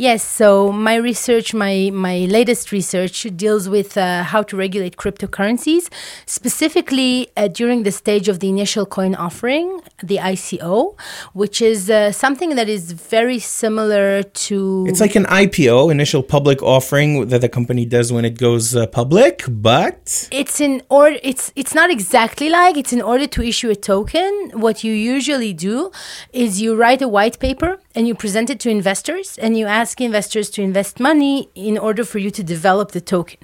Yes, 0.00 0.22
so 0.22 0.70
my 0.70 0.94
research, 0.94 1.52
my, 1.52 1.90
my 1.92 2.18
latest 2.26 2.70
research 2.70 3.26
deals 3.34 3.68
with 3.68 3.96
uh, 3.96 4.22
how 4.22 4.44
to 4.44 4.56
regulate 4.56 4.96
cryptocurrencies, 4.96 5.92
specifically 6.24 7.32
uh, 7.36 7.48
during 7.48 7.82
the 7.82 7.90
stage 7.90 8.28
of 8.28 8.38
the 8.38 8.48
initial 8.48 8.86
coin 8.86 9.16
offering, 9.16 9.80
the 10.00 10.18
ICO, 10.18 10.96
which 11.32 11.60
is 11.60 11.90
uh, 11.90 12.12
something 12.12 12.54
that 12.54 12.68
is 12.68 12.92
very 12.92 13.40
similar 13.40 14.22
to. 14.22 14.86
It's 14.86 15.00
like 15.00 15.16
an 15.16 15.24
IPO, 15.24 15.90
initial 15.90 16.22
public 16.22 16.62
offering 16.62 17.26
that 17.26 17.40
the 17.40 17.48
company 17.48 17.84
does 17.84 18.12
when 18.12 18.24
it 18.24 18.38
goes 18.38 18.76
uh, 18.76 18.86
public, 18.86 19.42
but 19.48 20.28
it's 20.30 20.60
in 20.60 20.80
order. 20.90 21.18
It's 21.24 21.52
it's 21.56 21.74
not 21.74 21.90
exactly 21.90 22.48
like 22.50 22.76
it's 22.76 22.92
in 22.92 23.02
order 23.02 23.26
to 23.26 23.42
issue 23.42 23.68
a 23.70 23.74
token. 23.74 24.52
What 24.54 24.84
you 24.84 24.92
usually 24.92 25.52
do 25.52 25.90
is 26.32 26.60
you 26.62 26.76
write 26.76 27.02
a 27.02 27.08
white 27.08 27.40
paper 27.40 27.80
and 27.94 28.06
you 28.06 28.14
present 28.14 28.50
it 28.50 28.60
to 28.60 28.70
investors 28.70 29.38
and 29.38 29.56
you 29.56 29.66
ask 29.66 30.00
investors 30.00 30.50
to 30.50 30.62
invest 30.62 31.00
money 31.00 31.50
in 31.54 31.78
order 31.78 32.04
for 32.04 32.18
you 32.18 32.30
to 32.30 32.42
develop 32.42 32.92
the 32.92 33.00
token. 33.00 33.38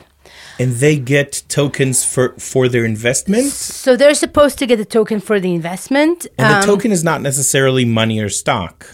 And 0.59 0.73
they 0.75 0.97
get 0.97 1.43
tokens 1.49 2.05
for, 2.05 2.35
for 2.39 2.69
their 2.69 2.85
investment? 2.85 3.47
So 3.47 3.97
they're 3.97 4.15
supposed 4.15 4.59
to 4.59 4.67
get 4.67 4.81
a 4.81 4.85
token 4.85 5.21
for 5.21 5.39
the 5.41 5.55
investment. 5.55 6.27
And 6.39 6.51
the 6.51 6.59
um, 6.59 6.63
token 6.63 6.93
is 6.93 7.05
not 7.05 7.21
necessarily 7.21 7.85
money 7.85 8.21
or 8.21 8.29
stock. 8.29 8.87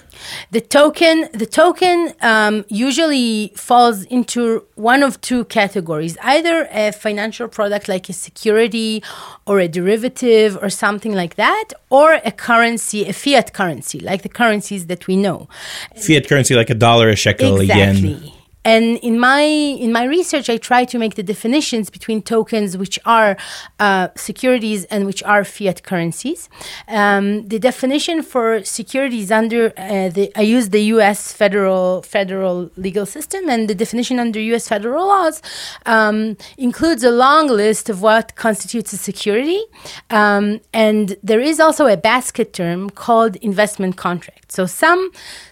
The 0.51 0.61
token, 0.61 1.29
the 1.33 1.47
token 1.47 2.13
um, 2.21 2.65
usually 2.69 3.53
falls 3.57 4.05
into 4.05 4.65
one 4.75 5.03
of 5.03 5.21
two 5.21 5.45
categories: 5.47 6.17
either 6.23 6.69
a 6.71 6.93
financial 6.93 7.49
product 7.49 7.89
like 7.89 8.09
a 8.09 8.13
security 8.13 9.03
or 9.47 9.61
a 9.61 9.69
derivative 9.69 10.59
or 10.63 10.71
something 10.71 11.15
like 11.15 11.35
that, 11.37 11.73
or 11.91 12.21
a 12.25 12.33
currency, 12.33 13.09
a 13.09 13.13
fiat 13.13 13.53
currency 13.53 14.01
like 14.01 14.23
the 14.23 14.29
currencies 14.29 14.87
that 14.87 15.07
we 15.07 15.17
know. 15.17 15.49
Fiat 15.97 16.29
currency 16.29 16.55
like 16.55 16.71
a 16.71 16.75
dollar, 16.75 17.09
a 17.09 17.17
shekel, 17.17 17.61
exactly. 17.61 18.13
a 18.13 18.17
yen. 18.17 18.33
And 18.65 18.99
in 18.99 19.19
my 19.19 19.41
in 19.41 19.91
my 19.93 20.05
research, 20.05 20.51
I 20.51 20.59
try 20.59 20.85
to 20.85 20.99
make 20.99 21.15
the 21.15 21.23
definitions 21.23 21.89
between 21.89 22.21
tokens, 22.21 22.77
which 22.77 22.99
are 23.07 23.37
uh, 23.79 24.09
securities 24.17 24.85
and 24.87 25.07
which 25.07 25.23
are 25.23 25.45
fiat 25.45 25.83
currencies. 25.83 26.51
Um, 26.87 27.49
the 27.49 27.59
definition 27.59 28.23
for 28.23 28.63
securities 28.65 29.31
under 29.33 29.73
uh, 29.79 30.11
the 30.11 30.31
I 30.37 30.43
use 30.43 30.69
the 30.69 30.83
U.S. 30.95 31.33
federal 31.33 32.03
federal 32.03 32.71
legal 32.77 33.07
system, 33.07 33.49
and 33.49 33.67
the 33.67 33.75
definition 33.75 34.19
under 34.19 34.39
U.S. 34.53 34.69
federal 34.69 35.07
laws 35.07 35.41
um, 35.87 36.37
includes 36.59 37.03
a 37.03 37.11
long 37.11 37.49
list 37.49 37.89
of 37.89 38.03
what 38.03 38.37
constitutes 38.37 38.93
a 38.93 38.99
security, 38.99 39.63
um, 40.11 40.61
and 40.75 41.17
there 41.23 41.41
is 41.41 41.61
also 41.61 41.87
a 41.87 41.97
basket 41.97 42.53
term 42.53 42.91
called 42.91 43.37
investment 43.37 43.97
contract. 43.97 44.53
So 44.53 44.67
some 44.67 45.11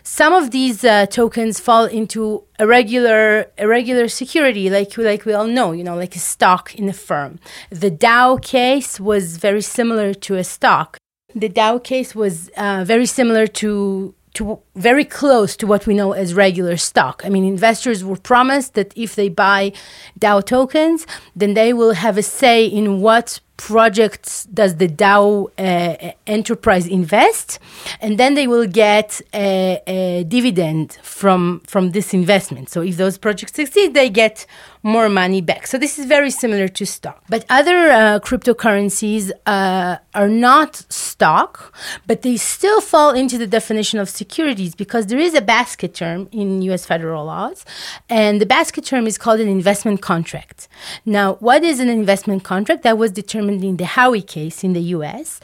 some 0.08 0.32
of 0.32 0.50
these 0.52 0.84
uh, 0.84 1.04
tokens 1.06 1.60
fall 1.60 1.84
into 1.84 2.42
a 2.58 2.66
regular 2.66 3.46
a 3.58 3.66
regular 3.68 4.08
security 4.08 4.70
like 4.70 4.96
like 4.96 5.26
we 5.26 5.34
all 5.34 5.46
know 5.46 5.72
you 5.72 5.84
know 5.84 5.94
like 5.94 6.16
a 6.16 6.18
stock 6.18 6.74
in 6.74 6.88
a 6.88 6.92
firm 6.94 7.38
the 7.70 7.90
DAO 7.90 8.40
case 8.42 8.98
was 8.98 9.36
very 9.36 9.60
similar 9.60 10.14
to 10.14 10.36
a 10.36 10.42
stock 10.42 10.96
the 11.34 11.50
DAO 11.50 11.82
case 11.84 12.14
was 12.14 12.48
uh, 12.56 12.84
very 12.86 13.06
similar 13.06 13.46
to 13.46 14.14
to 14.34 14.58
very 14.74 15.04
close 15.04 15.56
to 15.56 15.66
what 15.66 15.86
we 15.86 15.94
know 15.94 16.12
as 16.12 16.32
regular 16.32 16.76
stock. 16.76 17.22
I 17.24 17.28
mean, 17.28 17.44
investors 17.44 18.04
were 18.04 18.16
promised 18.16 18.74
that 18.74 18.92
if 18.96 19.16
they 19.16 19.28
buy 19.28 19.72
DAO 20.18 20.44
tokens, 20.44 21.06
then 21.34 21.54
they 21.54 21.72
will 21.72 21.94
have 21.94 22.16
a 22.18 22.22
say 22.22 22.64
in 22.64 23.00
what 23.00 23.40
projects 23.58 24.44
does 24.44 24.76
the 24.76 24.88
DAO 24.88 25.48
uh, 25.58 26.12
enterprise 26.26 26.86
invest, 26.86 27.58
and 28.00 28.16
then 28.16 28.34
they 28.34 28.46
will 28.46 28.66
get 28.66 29.20
a, 29.34 29.82
a, 29.86 30.24
dividend 30.24 30.96
from 31.02 31.60
from 31.66 31.90
this 31.90 32.14
investment. 32.14 32.70
So 32.70 32.80
if 32.80 32.96
those 32.96 33.18
projects 33.18 33.52
succeed, 33.54 33.92
they 33.92 34.08
get 34.08 34.46
more 34.82 35.08
money 35.08 35.40
back. 35.40 35.66
So 35.66 35.78
this 35.78 35.98
is 35.98 36.06
very 36.06 36.30
similar 36.30 36.68
to 36.68 36.86
stock. 36.86 37.22
But 37.28 37.44
other 37.48 37.90
uh, 37.90 38.20
cryptocurrencies 38.20 39.30
uh, 39.46 39.96
are 40.14 40.28
not 40.28 40.76
stock, 40.88 41.74
but 42.06 42.22
they 42.22 42.36
still 42.36 42.80
fall 42.80 43.10
into 43.10 43.38
the 43.38 43.46
definition 43.46 43.98
of 43.98 44.08
securities 44.08 44.74
because 44.74 45.06
there 45.06 45.18
is 45.18 45.34
a 45.34 45.40
basket 45.40 45.94
term 45.94 46.28
in 46.32 46.62
U.S. 46.62 46.86
federal 46.86 47.24
laws, 47.24 47.64
and 48.08 48.40
the 48.40 48.46
basket 48.46 48.84
term 48.84 49.06
is 49.06 49.18
called 49.18 49.40
an 49.40 49.48
investment 49.48 50.00
contract. 50.00 50.68
Now, 51.04 51.34
what 51.34 51.64
is 51.64 51.80
an 51.80 51.88
investment 51.88 52.44
contract? 52.44 52.82
That 52.82 52.98
was 52.98 53.10
determined 53.10 53.64
in 53.64 53.76
the 53.76 53.84
Howey 53.84 54.26
case 54.26 54.62
in 54.64 54.72
the 54.72 54.82
U.S. 54.96 55.40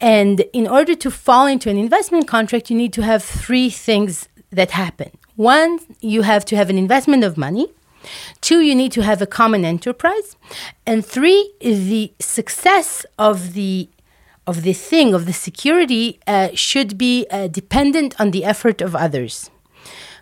And 0.00 0.40
in 0.52 0.66
order 0.66 0.94
to 0.94 1.10
fall 1.10 1.46
into 1.46 1.70
an 1.70 1.76
investment 1.76 2.26
contract, 2.26 2.70
you 2.70 2.76
need 2.76 2.92
to 2.94 3.02
have 3.02 3.22
three 3.22 3.70
things 3.70 4.28
that 4.50 4.70
happen. 4.70 5.10
One, 5.36 5.78
you 6.00 6.22
have 6.22 6.44
to 6.46 6.56
have 6.56 6.70
an 6.70 6.78
investment 6.78 7.22
of 7.24 7.36
money. 7.36 7.68
Two, 8.40 8.60
you 8.60 8.74
need 8.74 8.92
to 8.92 9.02
have 9.02 9.20
a 9.22 9.26
common 9.26 9.64
enterprise. 9.64 10.36
And 10.86 11.04
three, 11.04 11.52
the 11.60 12.12
success 12.18 13.06
of 13.18 13.54
the 13.54 13.88
of 14.46 14.62
the 14.62 14.72
thing 14.72 15.12
of 15.12 15.26
the 15.26 15.32
security 15.34 16.18
uh, 16.26 16.48
should 16.54 16.96
be 16.96 17.26
uh, 17.30 17.48
dependent 17.48 18.18
on 18.18 18.30
the 18.30 18.46
effort 18.46 18.80
of 18.80 18.96
others. 18.96 19.50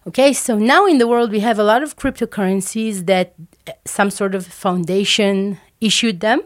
Okay, 0.08 0.32
so 0.32 0.58
now 0.58 0.84
in 0.84 0.98
the 0.98 1.06
world 1.06 1.30
we 1.30 1.40
have 1.40 1.60
a 1.60 1.62
lot 1.62 1.82
of 1.82 1.96
cryptocurrencies 1.96 3.06
that 3.06 3.34
uh, 3.68 3.72
some 3.84 4.10
sort 4.10 4.34
of 4.34 4.44
foundation 4.44 5.58
issued 5.80 6.18
them. 6.20 6.40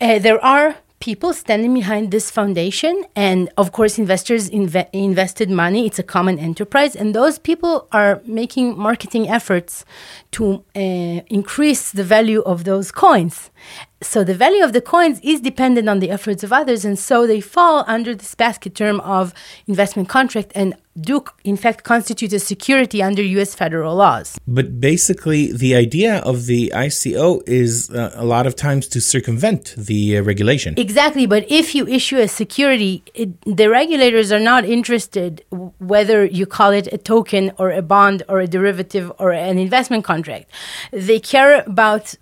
Uh, 0.00 0.18
there 0.18 0.42
are 0.42 0.76
people 1.00 1.32
standing 1.32 1.74
behind 1.74 2.10
this 2.10 2.30
foundation. 2.30 3.04
And 3.16 3.50
of 3.56 3.72
course 3.72 3.98
investors 3.98 4.50
inve- 4.50 4.88
invested 4.92 5.50
money. 5.50 5.86
It's 5.86 5.98
a 5.98 6.02
common 6.02 6.38
enterprise. 6.38 6.94
And 6.94 7.14
those 7.14 7.38
people 7.38 7.88
are 7.90 8.20
making 8.24 8.78
marketing 8.78 9.28
efforts 9.28 9.84
to 10.32 10.62
uh, 10.76 11.24
increase 11.28 11.90
the 11.90 12.04
value 12.04 12.42
of 12.42 12.64
those 12.64 12.92
coins 12.92 13.50
so 14.02 14.24
the 14.24 14.34
value 14.34 14.64
of 14.64 14.72
the 14.72 14.80
coins 14.80 15.20
is 15.22 15.40
dependent 15.40 15.88
on 15.88 15.98
the 15.98 16.10
efforts 16.10 16.42
of 16.42 16.52
others 16.52 16.84
and 16.84 16.98
so 16.98 17.26
they 17.26 17.40
fall 17.40 17.84
under 17.86 18.14
this 18.14 18.34
basket 18.34 18.74
term 18.74 19.00
of 19.00 19.34
investment 19.66 20.08
contract 20.08 20.52
and 20.54 20.74
do 20.98 21.22
in 21.44 21.56
fact 21.56 21.84
constitute 21.84 22.32
a 22.32 22.38
security 22.38 23.02
under 23.02 23.22
US 23.22 23.54
federal 23.54 23.94
laws. 23.96 24.38
But 24.46 24.80
basically 24.80 25.52
the 25.52 25.74
idea 25.74 26.16
of 26.18 26.46
the 26.46 26.72
ICO 26.74 27.46
is 27.46 27.90
uh, 27.90 28.10
a 28.14 28.24
lot 28.24 28.46
of 28.46 28.56
times 28.56 28.88
to 28.88 29.00
circumvent 29.00 29.74
the 29.76 30.16
uh, 30.16 30.22
regulation. 30.22 30.74
Exactly, 30.76 31.26
but 31.26 31.44
if 31.50 31.74
you 31.74 31.86
issue 31.86 32.18
a 32.18 32.28
security, 32.28 33.02
it, 33.14 33.40
the 33.42 33.68
regulators 33.68 34.32
are 34.32 34.40
not 34.40 34.64
interested 34.64 35.44
whether 35.78 36.24
you 36.24 36.46
call 36.46 36.70
it 36.70 36.88
a 36.92 36.98
token 36.98 37.52
or 37.58 37.70
a 37.70 37.82
bond 37.82 38.22
or 38.28 38.40
a 38.40 38.46
derivative 38.46 39.12
or 39.18 39.32
an 39.32 39.58
investment 39.58 40.04
contract. 40.04 40.50
They 40.90 41.20
care 41.20 41.62
about 41.62 42.14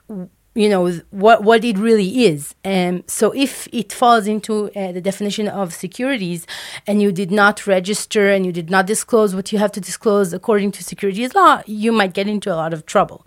you 0.54 0.68
know 0.68 0.90
what 1.10 1.44
what 1.44 1.64
it 1.64 1.78
really 1.78 2.24
is. 2.24 2.54
Um, 2.64 3.04
so 3.06 3.32
if 3.32 3.68
it 3.72 3.92
falls 3.92 4.26
into 4.26 4.70
uh, 4.74 4.92
the 4.92 5.00
definition 5.00 5.46
of 5.48 5.72
securities, 5.72 6.46
and 6.86 7.00
you 7.00 7.12
did 7.12 7.30
not 7.30 7.66
register 7.66 8.28
and 8.28 8.44
you 8.44 8.52
did 8.52 8.70
not 8.70 8.86
disclose 8.86 9.34
what 9.34 9.52
you 9.52 9.58
have 9.58 9.72
to 9.72 9.80
disclose 9.80 10.32
according 10.32 10.72
to 10.72 10.82
securities 10.82 11.34
law, 11.34 11.62
you 11.66 11.92
might 11.92 12.12
get 12.12 12.26
into 12.26 12.52
a 12.52 12.56
lot 12.56 12.72
of 12.72 12.86
trouble. 12.86 13.24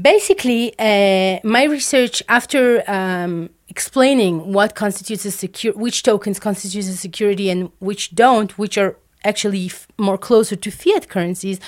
Basically, 0.00 0.74
uh, 0.78 1.38
my 1.44 1.64
research 1.64 2.22
after 2.28 2.82
um, 2.90 3.50
explaining 3.68 4.52
what 4.52 4.74
constitutes 4.74 5.24
a 5.24 5.30
secure, 5.30 5.74
which 5.74 6.02
tokens 6.02 6.38
constitute 6.38 6.84
a 6.84 6.96
security 6.96 7.50
and 7.50 7.70
which 7.78 8.14
don't, 8.14 8.56
which 8.58 8.78
are 8.78 8.96
actually 9.24 9.66
f- 9.66 9.86
more 9.98 10.18
closer 10.18 10.56
to 10.56 10.70
fiat 10.70 11.08
currencies, 11.08 11.60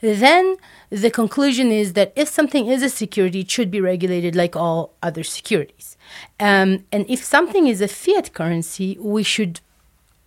then 0.00 0.56
the 0.90 1.10
conclusion 1.10 1.70
is 1.70 1.94
that 1.94 2.12
if 2.16 2.28
something 2.28 2.66
is 2.66 2.82
a 2.82 2.88
security, 2.88 3.40
it 3.40 3.50
should 3.50 3.70
be 3.70 3.80
regulated 3.80 4.34
like 4.36 4.56
all 4.56 4.94
other 5.02 5.24
securities. 5.24 5.96
Um, 6.40 6.84
and 6.92 7.08
if 7.08 7.24
something 7.24 7.66
is 7.66 7.80
a 7.80 7.88
fiat 7.88 8.34
currency, 8.34 8.98
we 9.00 9.22
should 9.22 9.60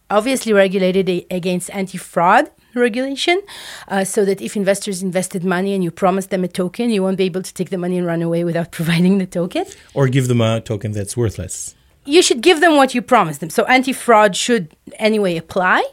obviously 0.09 0.53
regulate 0.53 0.95
it 0.95 1.27
against 1.29 1.69
anti 1.71 1.97
fraud 1.97 2.51
regulation 2.75 3.41
uh, 3.87 4.03
so 4.03 4.25
that 4.25 4.41
if 4.41 4.55
investors 4.55 5.01
invested 5.01 5.43
money 5.43 5.73
and 5.73 5.83
you 5.83 5.91
promise 5.91 6.27
them 6.27 6.43
a 6.43 6.47
token, 6.47 6.89
you 6.89 7.01
won't 7.01 7.17
be 7.17 7.23
able 7.25 7.41
to 7.41 7.53
take 7.53 7.69
the 7.69 7.77
money 7.77 7.97
and 7.97 8.05
run 8.05 8.21
away 8.21 8.43
without 8.43 8.71
providing 8.79 9.17
the 9.17 9.25
token. 9.25 9.65
Or 9.93 10.07
give 10.07 10.27
them 10.27 10.41
a 10.41 10.61
token 10.61 10.91
that's 10.91 11.15
worthless. 11.15 11.75
You 12.05 12.21
should 12.21 12.41
give 12.41 12.62
them 12.62 12.75
what 12.75 12.93
you 12.93 13.01
promised 13.01 13.39
them. 13.39 13.50
So 13.50 13.65
anti 13.65 13.93
fraud 13.93 14.35
should 14.35 14.75
anyway 15.00 15.38
apply. 15.38 15.83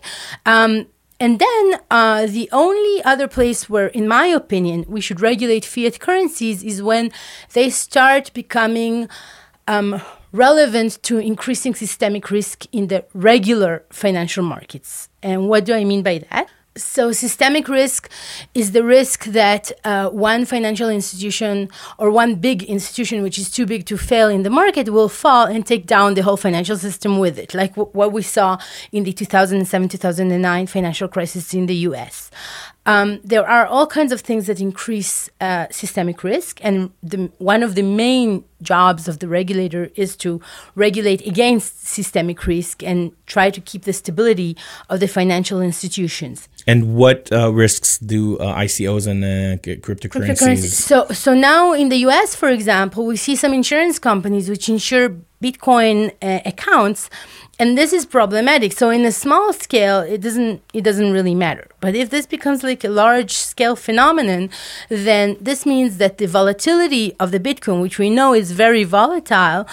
Um, 0.47 0.87
and 1.19 1.39
then 1.39 1.81
uh, 1.91 2.27
the 2.27 2.49
only 2.51 3.03
other 3.05 3.29
place 3.29 3.71
where, 3.71 3.87
in 3.87 4.09
my 4.09 4.27
opinion, 4.27 4.85
we 4.89 5.01
should 5.01 5.21
regulate 5.21 5.65
fiat 5.65 6.01
currencies 6.01 6.65
is 6.65 6.83
when 6.83 7.13
they 7.53 7.71
start 7.71 8.33
becoming 8.35 9.09
um, 9.69 10.03
relevant 10.33 11.01
to 11.05 11.19
increasing 11.19 11.75
systemic 11.75 12.31
risk 12.31 12.67
in 12.73 12.89
the 12.89 13.05
regular 13.15 13.85
financial 13.91 14.43
markets. 14.43 15.09
And 15.23 15.49
what 15.49 15.65
do 15.65 15.75
I 15.75 15.85
mean 15.85 16.03
by 16.03 16.19
that? 16.31 16.49
So, 16.75 17.13
systemic 17.13 17.69
risk 17.69 18.11
is 18.55 18.73
the 18.73 18.83
risk 18.83 19.25
that 19.27 19.71
uh, 19.85 20.09
one 20.09 20.47
financial 20.47 20.89
institution 20.89 21.69
or 21.99 22.11
one 22.11 22.37
big 22.37 22.63
institution, 22.63 23.23
which 23.23 23.39
is 23.39 23.51
too 23.51 23.67
big 23.67 23.85
to 23.87 23.99
fail 23.99 24.31
in 24.31 24.43
the 24.43 24.49
market, 24.49 24.89
will 24.89 25.11
fall 25.11 25.45
and 25.47 25.67
take 25.67 25.87
down 25.87 26.15
the 26.15 26.23
whole 26.23 26.39
financial 26.39 26.79
system 26.79 27.19
with 27.19 27.39
it, 27.39 27.53
like 27.53 27.75
w- 27.75 27.91
what 27.93 28.11
we 28.13 28.23
saw 28.23 28.57
in 28.91 29.05
the 29.05 29.13
2007 29.13 29.89
2009 29.91 30.67
financial 30.67 31.09
crisis 31.09 31.53
in 31.53 31.67
the 31.67 31.77
US. 31.89 32.31
Um, 32.85 33.21
there 33.23 33.49
are 33.49 33.65
all 33.67 33.87
kinds 33.87 34.11
of 34.11 34.23
things 34.23 34.47
that 34.49 34.61
increase 34.61 35.31
uh, 35.41 35.67
systemic 35.71 36.25
risk, 36.25 36.59
and 36.65 36.91
the, 37.03 37.31
one 37.39 37.63
of 37.63 37.77
the 37.77 37.83
main 37.83 38.45
jobs 38.61 39.07
of 39.07 39.21
the 39.21 39.29
regulator 39.29 39.91
is 39.95 40.17
to 40.17 40.41
regulate 40.75 41.25
against 41.27 41.87
systemic 41.87 42.45
risk 42.47 42.83
and 42.83 43.13
try 43.27 43.51
to 43.51 43.61
keep 43.61 43.83
the 43.83 43.93
stability 43.93 44.57
of 44.89 44.99
the 44.99 45.07
financial 45.09 45.61
institutions. 45.61 46.49
And 46.67 46.95
what 46.95 47.31
uh, 47.33 47.53
risks 47.53 47.99
do 47.99 48.39
uh, 48.39 48.55
ICOs 48.59 49.07
and 49.07 49.25
uh, 49.25 49.29
cryptocurrencies? 49.63 50.27
cryptocurrencies? 50.27 50.73
So, 50.73 51.07
so 51.09 51.35
now 51.35 51.73
in 51.73 51.89
the 51.89 51.99
U.S., 51.99 52.35
for 52.35 52.49
example, 52.49 53.07
we 53.07 53.17
see 53.17 53.37
some 53.37 53.53
insurance 53.53 53.99
companies 53.99 54.49
which 54.49 54.69
insure 54.69 55.17
Bitcoin 55.43 56.13
uh, 56.23 56.41
accounts 56.47 57.11
and 57.59 57.77
this 57.77 57.93
is 57.93 58.07
problematic. 58.07 58.73
So 58.73 58.91
in 58.91 59.05
a 59.05 59.13
small 59.13 59.53
scale 59.53 60.01
it 60.01 60.21
doesn't 60.21 60.63
it 60.73 60.83
doesn't 60.83 61.13
really 61.13 61.35
matter. 61.35 61.69
But 61.81 61.95
if 61.95 62.11
this 62.11 62.27
becomes 62.27 62.63
like 62.63 62.85
a 62.85 62.89
large 62.89 63.33
scale 63.33 63.77
phenomenon 63.77 64.51
then 64.89 65.37
this 65.41 65.67
means 65.67 65.99
that 65.99 66.19
the 66.19 66.27
volatility 66.27 67.15
of 67.19 67.31
the 67.31 67.41
bitcoin 67.41 67.81
which 67.83 67.99
we 67.99 68.11
know 68.11 68.35
is 68.35 68.53
very 68.53 68.85
volatile 68.85 69.67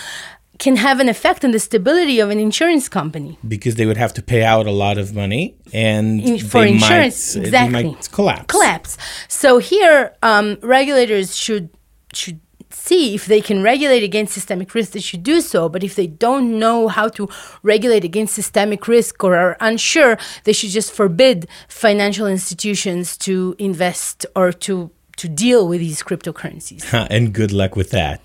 can 0.59 0.75
have 0.75 0.99
an 0.99 1.07
effect 1.07 1.45
on 1.45 1.51
the 1.51 1.59
stability 1.59 2.19
of 2.19 2.29
an 2.29 2.37
insurance 2.37 2.89
company. 2.89 3.39
Because 3.47 3.75
they 3.75 3.85
would 3.85 3.95
have 3.95 4.13
to 4.13 4.21
pay 4.21 4.43
out 4.43 4.67
a 4.67 4.71
lot 4.71 4.97
of 4.97 5.15
money 5.15 5.55
and 5.71 6.41
for 6.51 6.65
insurance 6.65 7.35
might, 7.35 7.45
exactly. 7.45 7.83
might 7.83 8.11
collapse. 8.11 8.45
Collapse. 8.47 8.97
So 9.29 9.57
here 9.57 10.13
um, 10.21 10.57
regulators 10.61 11.35
should 11.35 11.69
should 12.13 12.39
see 12.69 13.15
if 13.15 13.25
they 13.25 13.41
can 13.41 13.61
regulate 13.63 14.03
against 14.03 14.33
systemic 14.33 14.73
risk, 14.73 14.91
they 14.91 14.99
should 14.99 15.23
do 15.23 15.41
so. 15.41 15.69
But 15.69 15.83
if 15.83 15.95
they 15.95 16.07
don't 16.07 16.59
know 16.59 16.87
how 16.87 17.09
to 17.09 17.27
regulate 17.63 18.03
against 18.03 18.35
systemic 18.35 18.87
risk 18.87 19.23
or 19.23 19.35
are 19.35 19.57
unsure, 19.59 20.17
they 20.43 20.53
should 20.53 20.69
just 20.69 20.91
forbid 20.91 21.47
financial 21.67 22.27
institutions 22.27 23.17
to 23.17 23.55
invest 23.57 24.25
or 24.35 24.51
to 24.51 24.91
to 25.17 25.27
deal 25.27 25.67
with 25.67 25.81
these 25.81 26.01
cryptocurrencies. 26.01 26.81
and 27.09 27.33
good 27.33 27.51
luck 27.51 27.75
with 27.75 27.89
that. 27.89 28.21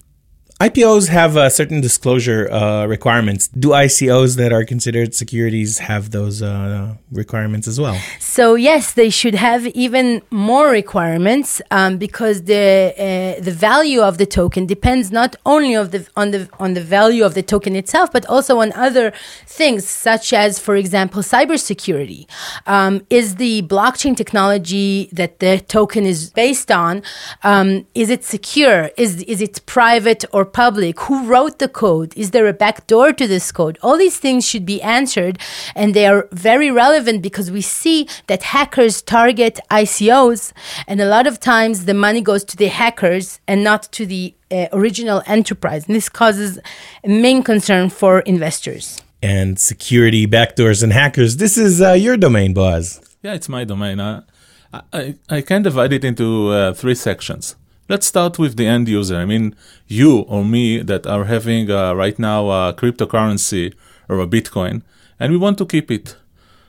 IPOs 0.60 1.08
have 1.08 1.52
certain 1.52 1.80
disclosure 1.80 2.48
uh, 2.50 2.86
requirements. 2.86 3.48
Do 3.48 3.70
ICOs 3.70 4.36
that 4.36 4.52
are 4.52 4.64
considered 4.64 5.12
securities 5.12 5.78
have 5.78 6.12
those 6.12 6.42
uh, 6.42 6.94
requirements 7.10 7.66
as 7.66 7.80
well? 7.80 7.98
So 8.20 8.54
yes, 8.54 8.92
they 8.92 9.10
should 9.10 9.34
have 9.34 9.66
even 9.68 10.22
more 10.30 10.68
requirements 10.68 11.60
um, 11.72 11.98
because 11.98 12.44
the 12.44 12.94
uh, 12.96 13.42
the 13.42 13.50
value 13.50 14.00
of 14.00 14.18
the 14.18 14.26
token 14.26 14.64
depends 14.64 15.10
not 15.10 15.34
only 15.44 15.74
of 15.74 15.90
the 15.90 16.06
on 16.14 16.30
the 16.30 16.48
on 16.60 16.74
the 16.74 16.80
value 16.80 17.24
of 17.24 17.34
the 17.34 17.42
token 17.42 17.74
itself, 17.74 18.12
but 18.12 18.24
also 18.26 18.60
on 18.60 18.72
other 18.74 19.12
things 19.46 19.84
such 19.88 20.32
as, 20.32 20.60
for 20.60 20.76
example, 20.76 21.20
cybersecurity. 21.22 22.26
Um, 22.66 23.04
is 23.10 23.36
the 23.36 23.62
blockchain 23.62 24.16
technology 24.16 25.08
that 25.12 25.40
the 25.40 25.58
token 25.58 26.06
is 26.06 26.30
based 26.30 26.70
on 26.70 27.02
um, 27.42 27.86
is 27.94 28.08
it 28.08 28.22
secure? 28.22 28.90
Is 28.96 29.22
is 29.24 29.40
it 29.42 29.66
private 29.66 30.24
or 30.32 30.43
public? 30.44 31.00
Who 31.00 31.26
wrote 31.26 31.58
the 31.58 31.68
code? 31.68 32.12
Is 32.16 32.30
there 32.30 32.46
a 32.46 32.52
backdoor 32.52 33.12
to 33.12 33.26
this 33.26 33.50
code? 33.52 33.78
All 33.82 33.96
these 33.96 34.18
things 34.18 34.46
should 34.46 34.66
be 34.66 34.80
answered, 34.82 35.38
and 35.74 35.94
they 35.94 36.06
are 36.06 36.28
very 36.32 36.70
relevant 36.70 37.22
because 37.22 37.50
we 37.50 37.60
see 37.60 38.08
that 38.26 38.42
hackers 38.42 39.02
target 39.02 39.60
ICOs, 39.70 40.52
and 40.86 41.00
a 41.00 41.06
lot 41.06 41.26
of 41.26 41.40
times 41.40 41.84
the 41.84 41.94
money 41.94 42.20
goes 42.20 42.44
to 42.44 42.56
the 42.56 42.68
hackers 42.68 43.40
and 43.46 43.64
not 43.64 43.84
to 43.92 44.06
the 44.06 44.34
uh, 44.50 44.66
original 44.72 45.22
enterprise. 45.26 45.86
And 45.86 45.96
this 45.96 46.08
causes 46.08 46.58
a 47.02 47.08
main 47.08 47.42
concern 47.42 47.90
for 47.90 48.20
investors. 48.20 49.02
And 49.22 49.58
security, 49.58 50.26
backdoors, 50.26 50.82
and 50.82 50.92
hackers. 50.92 51.38
This 51.38 51.56
is 51.56 51.80
uh, 51.80 51.92
your 51.92 52.16
domain, 52.16 52.52
Boaz. 52.52 53.00
Yeah, 53.22 53.32
it's 53.32 53.48
my 53.48 53.64
domain. 53.64 54.00
I, 54.00 54.22
I, 54.92 55.14
I 55.30 55.40
can 55.40 55.62
divide 55.62 55.92
it 55.92 56.04
into 56.04 56.50
uh, 56.50 56.74
three 56.74 56.94
sections. 56.94 57.56
Let's 57.86 58.06
start 58.06 58.38
with 58.38 58.56
the 58.56 58.66
end 58.66 58.88
user. 58.88 59.16
I 59.16 59.26
mean, 59.26 59.54
you 59.86 60.20
or 60.20 60.42
me 60.42 60.78
that 60.78 61.06
are 61.06 61.24
having 61.24 61.70
uh, 61.70 61.92
right 61.92 62.18
now 62.18 62.48
a 62.48 62.72
cryptocurrency 62.72 63.74
or 64.08 64.20
a 64.20 64.26
Bitcoin, 64.26 64.80
and 65.20 65.30
we 65.30 65.36
want 65.38 65.58
to 65.58 65.66
keep 65.66 65.90
it. 65.90 66.16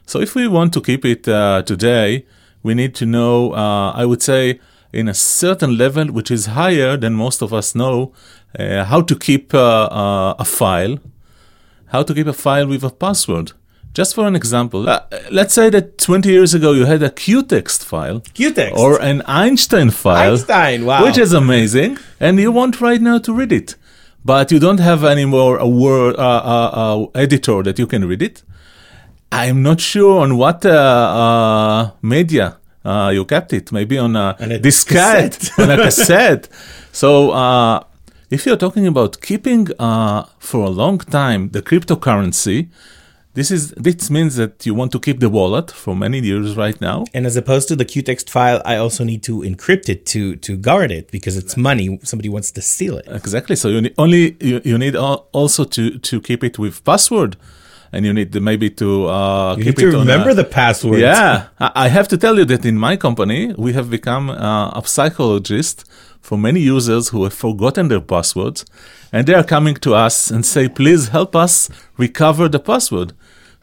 So 0.06 0.20
if 0.20 0.36
we 0.36 0.50
want 0.50 0.74
to 0.74 0.82
keep 0.82 1.06
it 1.06 1.26
uh, 1.26 1.62
today, 1.62 2.26
we 2.64 2.74
need 2.74 2.96
to 2.96 3.06
know, 3.06 3.54
uh, 3.54 3.92
I 3.92 4.06
would 4.06 4.22
say, 4.22 4.60
in 4.92 5.08
a 5.08 5.14
certain 5.14 5.78
level, 5.78 6.08
which 6.08 6.30
is 6.32 6.48
higher 6.48 6.98
than 6.98 7.14
most 7.14 7.42
of 7.42 7.54
us 7.54 7.76
know, 7.76 8.12
uh, 8.60 8.84
how 8.84 9.02
to 9.02 9.16
keep 9.16 9.54
uh, 9.54 9.86
uh, 9.86 10.36
a 10.38 10.44
file, 10.44 11.00
how 11.88 12.04
to 12.04 12.14
keep 12.14 12.28
a 12.28 12.34
file 12.34 12.68
with 12.68 12.84
a 12.84 12.90
password. 12.90 13.54
Just 13.96 14.14
for 14.14 14.28
an 14.28 14.36
example, 14.36 14.90
uh, 14.90 15.04
let's 15.32 15.54
say 15.54 15.70
that 15.70 15.98
20 15.98 16.28
years 16.30 16.54
ago 16.54 16.74
you 16.74 16.84
had 16.86 17.02
a 17.02 17.10
Qtext 17.10 17.86
file. 17.86 18.20
Qtext. 18.20 18.76
Or 18.76 19.02
an 19.02 19.22
Einstein 19.26 19.90
file. 19.90 20.34
Einstein, 20.34 20.84
wow. 20.86 21.06
Which 21.06 21.18
is 21.18 21.32
amazing. 21.32 21.98
And 22.20 22.38
you 22.38 22.52
want 22.52 22.82
right 22.82 23.02
now 23.02 23.20
to 23.20 23.34
read 23.34 23.54
it. 23.54 23.76
But 24.26 24.52
you 24.52 24.60
don't 24.60 24.82
have 24.82 25.06
any 25.06 25.24
more 25.24 25.58
a 25.58 25.68
word 25.68 26.18
uh, 26.18 26.20
uh, 26.20 26.72
uh 26.74 27.06
editor 27.16 27.64
that 27.64 27.80
you 27.80 27.88
can 27.88 28.04
read 28.06 28.22
it. 28.22 28.44
I'm 29.32 29.64
not 29.64 29.80
sure 29.80 30.20
on 30.24 30.36
what 30.36 30.66
uh, 30.66 30.72
uh, 30.72 31.92
media 32.02 32.58
you 33.14 33.24
kept 33.24 33.54
it. 33.54 33.72
Maybe 33.72 33.98
on 33.98 34.18
a, 34.18 34.36
on 34.42 34.52
a 34.52 34.60
diskette, 34.60 35.58
on 35.64 35.72
a 35.72 35.78
cassette. 35.78 36.50
So 36.92 37.10
if 38.30 38.46
you're 38.46 38.58
talking 38.58 38.88
about 38.88 39.22
keeping 39.22 39.68
for 39.68 40.66
a 40.66 40.74
long 40.82 40.98
time 41.00 41.50
the 41.50 41.62
cryptocurrency, 41.62 42.68
this 43.36 43.52
is 43.52 43.72
this 43.72 44.10
means 44.10 44.38
that 44.38 44.66
you 44.66 44.74
want 44.74 44.92
to 44.94 45.00
keep 45.00 45.20
the 45.20 45.30
wallet 45.30 45.70
for 45.70 45.94
many 45.96 46.20
years 46.22 46.56
right 46.56 46.80
now. 46.80 47.04
And 47.14 47.26
as 47.26 47.36
opposed 47.36 47.68
to 47.68 47.76
the 47.76 47.86
Qtext 47.86 48.30
file, 48.30 48.62
I 48.66 48.78
also 48.78 49.04
need 49.04 49.24
to 49.24 49.42
encrypt 49.42 49.90
it 49.90 50.06
to 50.08 50.38
to 50.38 50.58
guard 50.58 50.90
it 50.92 51.12
because 51.12 51.36
it's 51.38 51.56
money. 51.58 52.00
Somebody 52.04 52.30
wants 52.30 52.50
to 52.52 52.62
steal 52.62 52.98
it. 52.98 53.06
Exactly. 53.08 53.56
So 53.58 53.68
you 53.68 53.82
need, 53.82 53.94
only 53.98 54.38
you, 54.40 54.62
you 54.64 54.78
need 54.78 54.96
also 54.96 55.66
to 55.66 56.00
to 56.00 56.22
keep 56.22 56.44
it 56.44 56.58
with 56.58 56.84
password. 56.84 57.36
And 57.92 58.06
you 58.06 58.14
need 58.14 58.34
to 58.34 58.42
maybe 58.42 58.70
to 58.72 59.08
uh, 59.08 59.56
you 59.58 59.66
keep 59.66 59.78
to 59.78 59.92
remember 59.92 60.32
a, 60.32 60.34
the 60.34 60.44
password. 60.44 61.00
Yeah, 61.00 61.48
I 61.60 61.88
have 61.88 62.08
to 62.10 62.18
tell 62.18 62.38
you 62.38 62.46
that 62.46 62.66
in 62.66 62.78
my 62.78 62.98
company 62.98 63.54
we 63.58 63.72
have 63.74 63.90
become 63.90 64.30
uh, 64.30 64.80
a 64.80 64.82
psychologist 64.86 65.86
for 66.20 66.38
many 66.38 66.60
users 66.60 67.10
who 67.10 67.24
have 67.24 67.34
forgotten 67.34 67.88
their 67.88 68.02
passwords, 68.02 68.66
and 69.14 69.28
they 69.28 69.34
are 69.34 69.46
coming 69.46 69.76
to 69.76 69.94
us 69.94 70.32
and 70.34 70.46
say, 70.46 70.68
"Please 70.68 71.10
help 71.10 71.36
us 71.36 71.70
recover 71.98 72.50
the 72.50 72.60
password." 72.60 73.14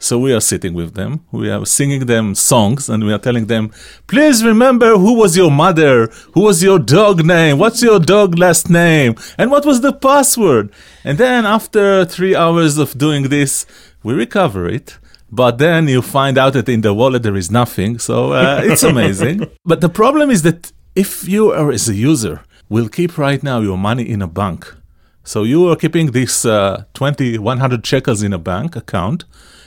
So 0.03 0.19
we 0.19 0.33
are 0.33 0.41
sitting 0.41 0.73
with 0.73 0.95
them, 0.95 1.21
we 1.31 1.49
are 1.49 1.65
singing 1.65 2.07
them 2.07 2.35
songs, 2.35 2.89
and 2.89 3.05
we 3.05 3.13
are 3.13 3.23
telling 3.27 3.45
them, 3.45 3.71
please 4.05 4.43
remember 4.43 4.97
who 4.97 5.13
was 5.13 5.37
your 5.37 5.49
mother, 5.49 6.07
who 6.33 6.41
was 6.41 6.61
your 6.61 6.77
dog 6.77 7.25
name, 7.25 7.57
what's 7.57 7.81
your 7.81 8.01
dog 8.01 8.37
last 8.37 8.69
name, 8.69 9.15
and 9.37 9.49
what 9.49 9.65
was 9.65 9.79
the 9.79 9.93
password. 9.93 10.73
And 11.05 11.17
then 11.17 11.45
after 11.45 12.03
three 12.03 12.35
hours 12.35 12.77
of 12.77 12.97
doing 12.97 13.29
this, 13.29 13.65
we 14.03 14.13
recover 14.13 14.67
it. 14.67 14.97
But 15.31 15.57
then 15.57 15.87
you 15.87 16.01
find 16.01 16.37
out 16.37 16.51
that 16.51 16.67
in 16.67 16.81
the 16.81 16.93
wallet 16.93 17.23
there 17.23 17.37
is 17.37 17.49
nothing. 17.49 17.97
So 17.97 18.33
uh, 18.33 18.59
it's 18.65 18.83
amazing. 18.83 19.49
but 19.63 19.79
the 19.79 19.87
problem 19.87 20.29
is 20.29 20.41
that 20.41 20.73
if 20.95 21.29
you 21.29 21.51
are 21.51 21.71
as 21.71 21.87
a 21.87 21.95
user 21.95 22.41
will 22.67 22.89
keep 22.89 23.17
right 23.17 23.41
now 23.41 23.61
your 23.61 23.77
money 23.77 24.03
in 24.03 24.21
a 24.21 24.27
bank. 24.27 24.75
So 25.23 25.43
you 25.43 25.69
are 25.69 25.77
keeping 25.77 26.11
this 26.11 26.43
uh, 26.43 26.83
20, 26.93 27.37
100 27.37 27.87
shekels 27.87 28.21
in 28.21 28.33
a 28.33 28.37
bank 28.37 28.75
account 28.75 29.23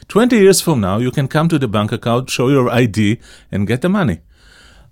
20 0.09 0.37
years 0.37 0.61
from 0.61 0.81
now, 0.81 0.99
you 0.99 1.11
can 1.11 1.29
come 1.29 1.49
to 1.49 1.59
the 1.59 1.69
bank 1.69 1.92
account, 1.92 2.31
show 2.31 2.49
your 2.49 2.71
ID, 2.71 3.19
and 3.51 3.66
get 3.66 3.81
the 3.83 3.88
money. 3.88 4.21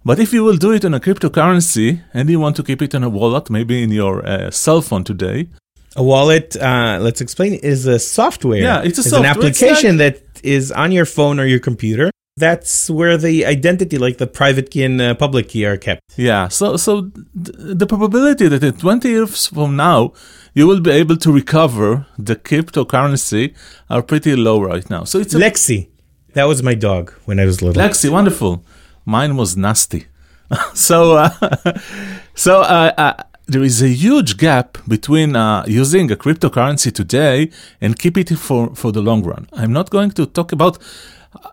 But 0.04 0.18
if 0.18 0.32
you 0.32 0.44
will 0.44 0.56
do 0.56 0.72
it 0.72 0.84
on 0.84 0.92
a 0.92 1.00
cryptocurrency 1.00 2.02
and 2.12 2.28
you 2.28 2.38
want 2.38 2.56
to 2.56 2.62
keep 2.62 2.82
it 2.82 2.92
in 2.94 3.02
a 3.02 3.08
wallet, 3.08 3.48
maybe 3.48 3.82
in 3.82 3.90
your 3.90 4.26
uh, 4.26 4.50
cell 4.50 4.82
phone 4.82 5.02
today, 5.04 5.48
a 5.96 6.02
wallet, 6.02 6.56
uh, 6.56 6.98
let's 7.00 7.20
explain, 7.20 7.54
is 7.54 7.86
a 7.86 7.98
software. 7.98 8.60
Yeah, 8.60 8.82
it's 8.82 8.98
a 8.98 9.00
it's 9.00 9.10
software. 9.10 9.30
an 9.30 9.36
application 9.36 9.98
like, 9.98 10.20
that 10.20 10.44
is 10.44 10.72
on 10.72 10.92
your 10.92 11.06
phone 11.06 11.40
or 11.40 11.46
your 11.46 11.60
computer. 11.60 12.10
That's 12.36 12.90
where 12.90 13.16
the 13.16 13.46
identity, 13.46 13.96
like 13.96 14.18
the 14.18 14.26
private 14.26 14.70
key 14.70 14.82
and 14.82 15.00
uh, 15.00 15.14
public 15.14 15.50
key, 15.50 15.64
are 15.66 15.76
kept. 15.76 16.00
Yeah. 16.16 16.48
So, 16.48 16.76
so 16.76 17.02
th- 17.02 17.56
the 17.80 17.86
probability 17.86 18.48
that 18.48 18.62
in 18.62 18.72
20 18.72 19.08
years 19.08 19.46
from 19.46 19.76
now 19.76 20.12
you 20.52 20.66
will 20.66 20.80
be 20.80 20.90
able 20.90 21.16
to 21.18 21.30
recover 21.32 22.06
the 22.18 22.34
cryptocurrency 22.34 23.54
are 23.88 24.02
pretty 24.02 24.34
low 24.34 24.60
right 24.60 24.88
now. 24.90 25.04
So 25.04 25.18
it's 25.20 25.34
a- 25.34 25.38
Lexi. 25.38 25.88
That 26.34 26.44
was 26.44 26.62
my 26.64 26.74
dog 26.74 27.12
when 27.24 27.38
I 27.38 27.44
was 27.44 27.62
little. 27.62 27.80
Lexi, 27.80 28.10
wonderful. 28.10 28.64
Mine 29.04 29.36
was 29.36 29.56
nasty. 29.56 30.06
so, 30.74 31.12
uh, 31.16 31.30
so 32.34 32.62
uh, 32.62 32.92
uh, 32.98 33.22
there 33.46 33.62
is 33.62 33.80
a 33.80 33.88
huge 33.88 34.38
gap 34.38 34.78
between 34.88 35.36
uh, 35.36 35.64
using 35.68 36.10
a 36.10 36.16
cryptocurrency 36.16 36.92
today 36.92 37.50
and 37.80 37.96
keep 37.96 38.18
it 38.18 38.30
for, 38.30 38.74
for 38.74 38.90
the 38.90 39.00
long 39.00 39.22
run. 39.22 39.48
I'm 39.52 39.72
not 39.72 39.90
going 39.90 40.10
to 40.12 40.26
talk 40.26 40.50
about 40.50 40.78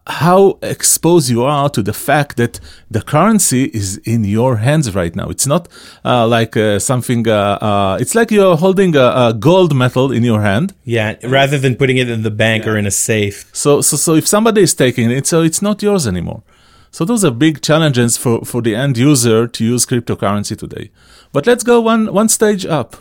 how 0.07 0.57
exposed 0.61 1.29
you 1.29 1.43
are 1.43 1.69
to 1.69 1.81
the 1.81 1.93
fact 1.93 2.37
that 2.37 2.59
the 2.89 3.01
currency 3.01 3.65
is 3.65 3.97
in 3.99 4.23
your 4.23 4.57
hands 4.57 4.93
right 4.95 5.15
now. 5.15 5.29
It's 5.29 5.47
not 5.47 5.67
uh, 6.03 6.27
like 6.27 6.57
uh, 6.57 6.79
something. 6.79 7.27
Uh, 7.27 7.57
uh 7.61 7.97
it's 7.99 8.15
like 8.15 8.31
you're 8.31 8.57
holding 8.57 8.95
a, 8.95 9.07
a, 9.25 9.33
gold 9.33 9.75
metal 9.75 10.11
in 10.11 10.23
your 10.23 10.41
hand. 10.41 10.73
Yeah, 10.83 11.15
rather 11.23 11.57
than 11.57 11.75
putting 11.75 11.97
it 11.97 12.09
in 12.09 12.23
the 12.23 12.31
bank 12.31 12.65
yeah. 12.65 12.71
or 12.71 12.77
in 12.77 12.85
a 12.85 12.91
safe. 12.91 13.49
So, 13.53 13.81
so, 13.81 13.97
so 13.97 14.15
if 14.15 14.27
somebody 14.27 14.61
is 14.61 14.73
taking 14.73 15.11
it, 15.11 15.27
so 15.27 15.41
it's 15.41 15.61
not 15.61 15.81
yours 15.81 16.07
anymore. 16.07 16.43
So 16.91 17.05
those 17.05 17.23
are 17.23 17.31
big 17.31 17.61
challenges 17.61 18.17
for, 18.17 18.43
for 18.43 18.61
the 18.61 18.75
end 18.75 18.97
user 18.97 19.47
to 19.47 19.63
use 19.63 19.85
cryptocurrency 19.85 20.57
today. 20.57 20.91
But 21.31 21.47
let's 21.47 21.63
go 21.63 21.79
one 21.79 22.13
one 22.13 22.27
stage 22.27 22.65
up. 22.65 22.97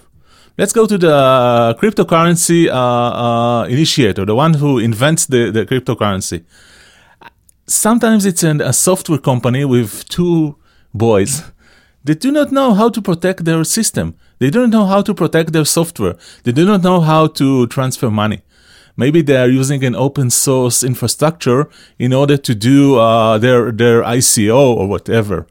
Let's 0.60 0.74
go 0.74 0.84
to 0.84 0.98
the 0.98 1.74
cryptocurrency 1.80 2.68
uh, 2.68 2.74
uh, 2.74 3.64
initiator, 3.64 4.26
the 4.26 4.34
one 4.34 4.52
who 4.52 4.78
invents 4.78 5.24
the, 5.24 5.50
the 5.50 5.64
cryptocurrency. 5.64 6.44
Sometimes 7.66 8.26
it's 8.26 8.42
an, 8.42 8.60
a 8.60 8.74
software 8.74 9.16
company 9.16 9.64
with 9.64 10.06
two 10.10 10.56
boys. 10.92 11.44
They 12.04 12.12
do 12.12 12.30
not 12.30 12.52
know 12.52 12.74
how 12.74 12.90
to 12.90 13.00
protect 13.00 13.46
their 13.46 13.64
system. 13.64 14.16
They 14.38 14.50
don't 14.50 14.68
know 14.68 14.84
how 14.84 15.00
to 15.00 15.14
protect 15.14 15.54
their 15.54 15.64
software. 15.64 16.16
They 16.44 16.52
do 16.52 16.66
not 16.66 16.82
know 16.82 17.00
how 17.00 17.28
to 17.28 17.66
transfer 17.68 18.10
money. 18.10 18.42
Maybe 18.98 19.22
they 19.22 19.38
are 19.38 19.48
using 19.48 19.82
an 19.82 19.94
open 19.94 20.28
source 20.28 20.84
infrastructure 20.84 21.70
in 21.98 22.12
order 22.12 22.36
to 22.36 22.54
do 22.54 22.98
uh, 22.98 23.38
their 23.38 23.72
their 23.72 24.02
ICO 24.02 24.76
or 24.76 24.86
whatever. 24.86 25.46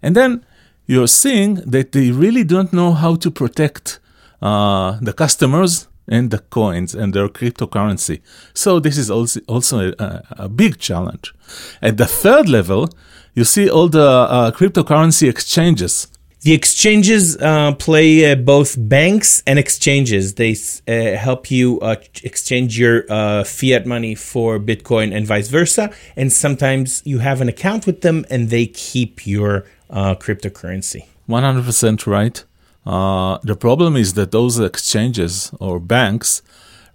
And 0.00 0.16
then 0.16 0.42
you're 0.86 1.06
seeing 1.22 1.56
that 1.70 1.92
they 1.92 2.12
really 2.12 2.44
don't 2.44 2.72
know 2.72 2.92
how 2.92 3.16
to 3.16 3.30
protect 3.30 4.00
uh, 4.44 4.98
the 5.00 5.12
customers 5.12 5.88
and 6.06 6.30
the 6.30 6.38
coins 6.38 6.94
and 6.94 7.14
their 7.14 7.28
cryptocurrency. 7.28 8.20
So 8.52 8.78
this 8.78 8.98
is 8.98 9.10
also 9.10 9.40
also 9.48 9.92
a, 9.98 10.22
a 10.46 10.48
big 10.48 10.78
challenge. 10.78 11.34
At 11.80 11.96
the 11.96 12.06
third 12.06 12.48
level, 12.48 12.90
you 13.34 13.44
see 13.44 13.70
all 13.70 13.88
the 13.88 14.10
uh, 14.36 14.50
cryptocurrency 14.50 15.28
exchanges. 15.28 16.08
The 16.42 16.52
exchanges 16.52 17.38
uh, 17.38 17.72
play 17.72 18.30
uh, 18.30 18.34
both 18.34 18.76
banks 18.78 19.42
and 19.46 19.58
exchanges. 19.58 20.34
They 20.34 20.54
uh, 20.86 21.16
help 21.16 21.50
you 21.50 21.80
uh, 21.80 21.96
exchange 22.22 22.78
your 22.78 23.06
uh, 23.08 23.44
fiat 23.44 23.86
money 23.86 24.14
for 24.14 24.60
Bitcoin 24.60 25.16
and 25.16 25.26
vice 25.26 25.48
versa. 25.48 25.90
And 26.16 26.30
sometimes 26.30 27.00
you 27.06 27.20
have 27.20 27.40
an 27.40 27.48
account 27.48 27.86
with 27.86 28.02
them 28.02 28.26
and 28.28 28.50
they 28.50 28.66
keep 28.66 29.26
your 29.26 29.64
uh, 29.88 30.16
cryptocurrency. 30.16 31.06
100% 31.30 32.06
right. 32.06 32.44
Uh, 32.86 33.38
the 33.42 33.56
problem 33.56 33.96
is 33.96 34.14
that 34.14 34.30
those 34.30 34.58
exchanges 34.58 35.52
or 35.58 35.80
banks 35.80 36.42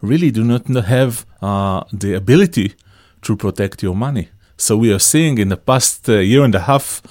really 0.02 0.32
do 0.32 0.44
not 0.44 0.68
have 0.68 1.26
uh, 1.42 1.84
the 1.92 2.14
ability 2.14 2.76
to 3.22 3.36
protect 3.36 3.84
your 3.84 3.96
money. 3.96 4.30
So 4.58 4.78
we 4.78 4.94
are 4.94 5.00
seeing 5.00 5.38
in 5.38 5.50
the 5.50 5.58
past 5.58 6.08
uh, 6.10 6.20
year 6.20 6.44
and 6.44 6.54
a 6.54 6.62
half 6.62 7.02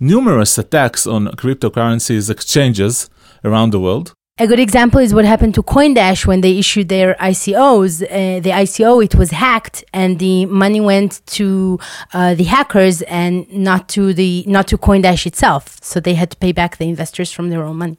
numerous 0.00 0.58
attacks 0.58 1.06
on 1.06 1.26
cryptocurrencies 1.28 2.30
exchanges 2.30 3.08
around 3.44 3.70
the 3.70 3.80
world. 3.80 4.12
A 4.38 4.46
good 4.46 4.60
example 4.60 5.00
is 5.00 5.14
what 5.14 5.24
happened 5.24 5.54
to 5.54 5.62
CoinDash 5.62 6.26
when 6.26 6.42
they 6.42 6.58
issued 6.58 6.90
their 6.90 7.14
ICOs. 7.14 8.02
Uh, 8.02 8.40
the 8.40 8.50
ICO 8.50 9.02
it 9.02 9.14
was 9.14 9.30
hacked, 9.30 9.82
and 9.94 10.18
the 10.18 10.44
money 10.44 10.78
went 10.78 11.24
to 11.38 11.78
uh, 12.12 12.34
the 12.34 12.44
hackers 12.44 13.00
and 13.02 13.50
not 13.50 13.88
to 13.90 14.12
the 14.12 14.44
not 14.46 14.68
to 14.68 14.76
CoinDash 14.76 15.24
itself. 15.24 15.78
So 15.82 16.00
they 16.00 16.12
had 16.12 16.32
to 16.32 16.36
pay 16.36 16.52
back 16.52 16.76
the 16.76 16.86
investors 16.86 17.32
from 17.32 17.48
their 17.48 17.62
own 17.64 17.76
money. 17.76 17.96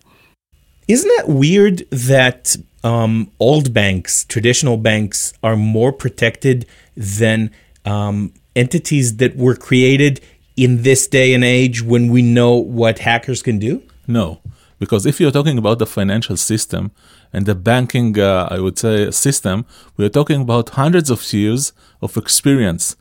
Isn't 0.88 1.12
that 1.18 1.28
weird 1.28 1.90
that 1.90 2.56
um, 2.84 3.32
old 3.40 3.74
banks, 3.74 4.24
traditional 4.26 4.78
banks, 4.78 5.34
are 5.44 5.58
more 5.58 5.92
protected 5.92 6.66
than 6.96 7.52
um, 7.84 8.34
entities 8.56 9.18
that 9.18 9.36
were 9.36 9.56
created 9.56 10.22
in 10.56 10.84
this 10.84 11.06
day 11.08 11.34
and 11.34 11.44
age 11.44 11.82
when 11.82 12.10
we 12.10 12.22
know 12.22 12.56
what 12.56 13.00
hackers 13.00 13.42
can 13.42 13.60
do? 13.60 13.84
No. 14.08 14.42
Because 14.80 15.06
if 15.06 15.20
you're 15.20 15.32
talking 15.32 15.58
about 15.58 15.80
the 15.80 15.86
financial 15.86 16.38
system 16.38 16.92
and 17.34 17.46
the 17.46 17.56
banking, 17.56 18.18
uh, 18.18 18.48
I 18.50 18.60
would 18.60 18.80
say, 18.80 19.12
system, 19.12 19.66
we're 19.98 20.10
talking 20.10 20.42
about 20.42 20.70
hundreds 20.70 21.10
of 21.10 21.34
years 21.34 21.74
of 22.02 22.16
experience. 22.16 22.96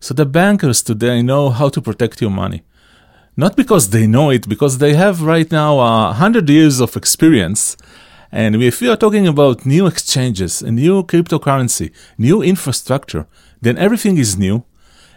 So 0.00 0.14
the 0.14 0.24
bankers 0.26 0.82
today 0.82 1.22
know 1.22 1.50
how 1.50 1.68
to 1.70 1.82
protect 1.82 2.20
your 2.20 2.30
money. 2.30 2.62
Not 3.36 3.54
because 3.54 3.90
they 3.90 4.06
know 4.06 4.30
it, 4.30 4.48
because 4.48 4.78
they 4.78 4.94
have 4.94 5.20
right 5.22 5.50
now 5.52 5.78
uh, 5.78 6.12
hundred 6.14 6.48
years 6.48 6.80
of 6.80 6.96
experience. 6.96 7.76
And 8.32 8.62
if 8.62 8.80
we 8.80 8.88
are 8.88 8.96
talking 8.96 9.26
about 9.26 9.66
new 9.66 9.86
exchanges, 9.86 10.62
a 10.62 10.70
new 10.70 11.02
cryptocurrency, 11.02 11.92
new 12.16 12.42
infrastructure, 12.42 13.26
then 13.60 13.76
everything 13.76 14.16
is 14.16 14.38
new 14.38 14.64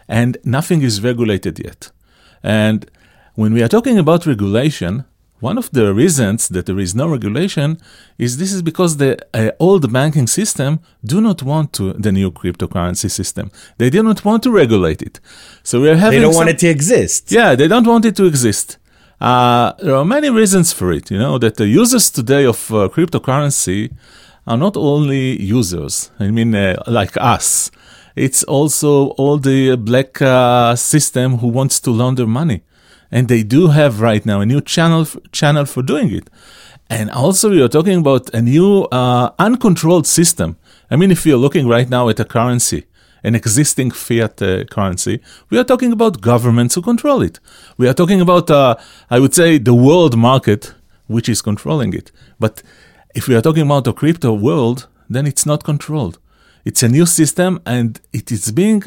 and 0.06 0.36
nothing 0.44 0.82
is 0.82 1.02
regulated 1.02 1.58
yet. 1.64 1.90
And 2.42 2.90
when 3.34 3.54
we 3.54 3.62
are 3.62 3.68
talking 3.68 3.98
about 3.98 4.26
regulation, 4.26 5.04
one 5.40 5.56
of 5.58 5.70
the 5.70 5.92
reasons 5.94 6.48
that 6.48 6.66
there 6.66 6.78
is 6.78 6.94
no 6.94 7.08
regulation 7.08 7.78
is 8.18 8.36
this 8.36 8.52
is 8.52 8.62
because 8.62 8.98
the 8.98 9.18
uh, 9.34 9.50
old 9.58 9.90
banking 9.92 10.26
system 10.26 10.80
do 11.04 11.20
not 11.20 11.42
want 11.42 11.72
to 11.72 11.94
the 11.94 12.12
new 12.12 12.30
cryptocurrency 12.30 13.10
system. 13.10 13.50
They 13.78 13.90
do 13.90 14.02
not 14.02 14.24
want 14.24 14.42
to 14.44 14.50
regulate 14.50 15.02
it. 15.02 15.18
So 15.62 15.80
we 15.80 15.88
are 15.88 15.96
having. 15.96 16.18
They 16.18 16.24
don't 16.24 16.34
some, 16.34 16.46
want 16.46 16.50
it 16.50 16.58
to 16.58 16.68
exist. 16.68 17.32
Yeah, 17.32 17.54
they 17.54 17.68
don't 17.68 17.86
want 17.86 18.04
it 18.04 18.16
to 18.16 18.26
exist. 18.26 18.78
Uh, 19.20 19.72
there 19.82 19.96
are 19.96 20.04
many 20.04 20.30
reasons 20.30 20.72
for 20.72 20.92
it. 20.92 21.10
You 21.10 21.18
know 21.18 21.38
that 21.38 21.56
the 21.56 21.66
users 21.66 22.10
today 22.10 22.44
of 22.44 22.70
uh, 22.70 22.88
cryptocurrency 22.88 23.92
are 24.46 24.56
not 24.56 24.76
only 24.76 25.40
users. 25.42 26.10
I 26.18 26.30
mean, 26.30 26.54
uh, 26.54 26.82
like 26.86 27.16
us. 27.16 27.70
It's 28.16 28.42
also 28.42 29.08
all 29.10 29.38
the 29.38 29.76
black 29.76 30.20
uh, 30.20 30.76
system 30.76 31.38
who 31.38 31.48
wants 31.48 31.80
to 31.80 31.90
launder 31.90 32.26
money 32.26 32.62
and 33.10 33.28
they 33.28 33.42
do 33.42 33.68
have 33.68 34.00
right 34.00 34.24
now 34.24 34.40
a 34.40 34.46
new 34.46 34.60
channel 34.60 35.06
channel 35.32 35.64
for 35.64 35.82
doing 35.82 36.10
it. 36.12 36.28
And 36.88 37.10
also, 37.10 37.50
we 37.50 37.62
are 37.62 37.68
talking 37.68 37.98
about 37.98 38.34
a 38.34 38.42
new 38.42 38.82
uh, 38.90 39.30
uncontrolled 39.38 40.06
system. 40.06 40.56
I 40.90 40.96
mean, 40.96 41.12
if 41.12 41.24
you're 41.24 41.38
looking 41.38 41.68
right 41.68 41.88
now 41.88 42.08
at 42.08 42.18
a 42.18 42.24
currency, 42.24 42.86
an 43.22 43.36
existing 43.36 43.92
fiat 43.92 44.42
uh, 44.42 44.64
currency, 44.64 45.20
we 45.50 45.58
are 45.58 45.64
talking 45.64 45.92
about 45.92 46.20
governments 46.20 46.74
who 46.74 46.82
control 46.82 47.22
it. 47.22 47.38
We 47.76 47.88
are 47.88 47.94
talking 47.94 48.20
about, 48.20 48.50
uh, 48.50 48.74
I 49.08 49.20
would 49.20 49.34
say, 49.34 49.58
the 49.58 49.74
world 49.74 50.16
market, 50.16 50.74
which 51.06 51.28
is 51.28 51.42
controlling 51.42 51.94
it. 51.94 52.10
But 52.40 52.62
if 53.14 53.28
we 53.28 53.36
are 53.36 53.42
talking 53.42 53.62
about 53.62 53.86
a 53.86 53.92
crypto 53.92 54.32
world, 54.32 54.88
then 55.08 55.26
it's 55.26 55.46
not 55.46 55.62
controlled. 55.62 56.18
It's 56.64 56.82
a 56.82 56.88
new 56.88 57.06
system, 57.06 57.60
and 57.64 58.00
it 58.12 58.30
is 58.30 58.52
being, 58.52 58.82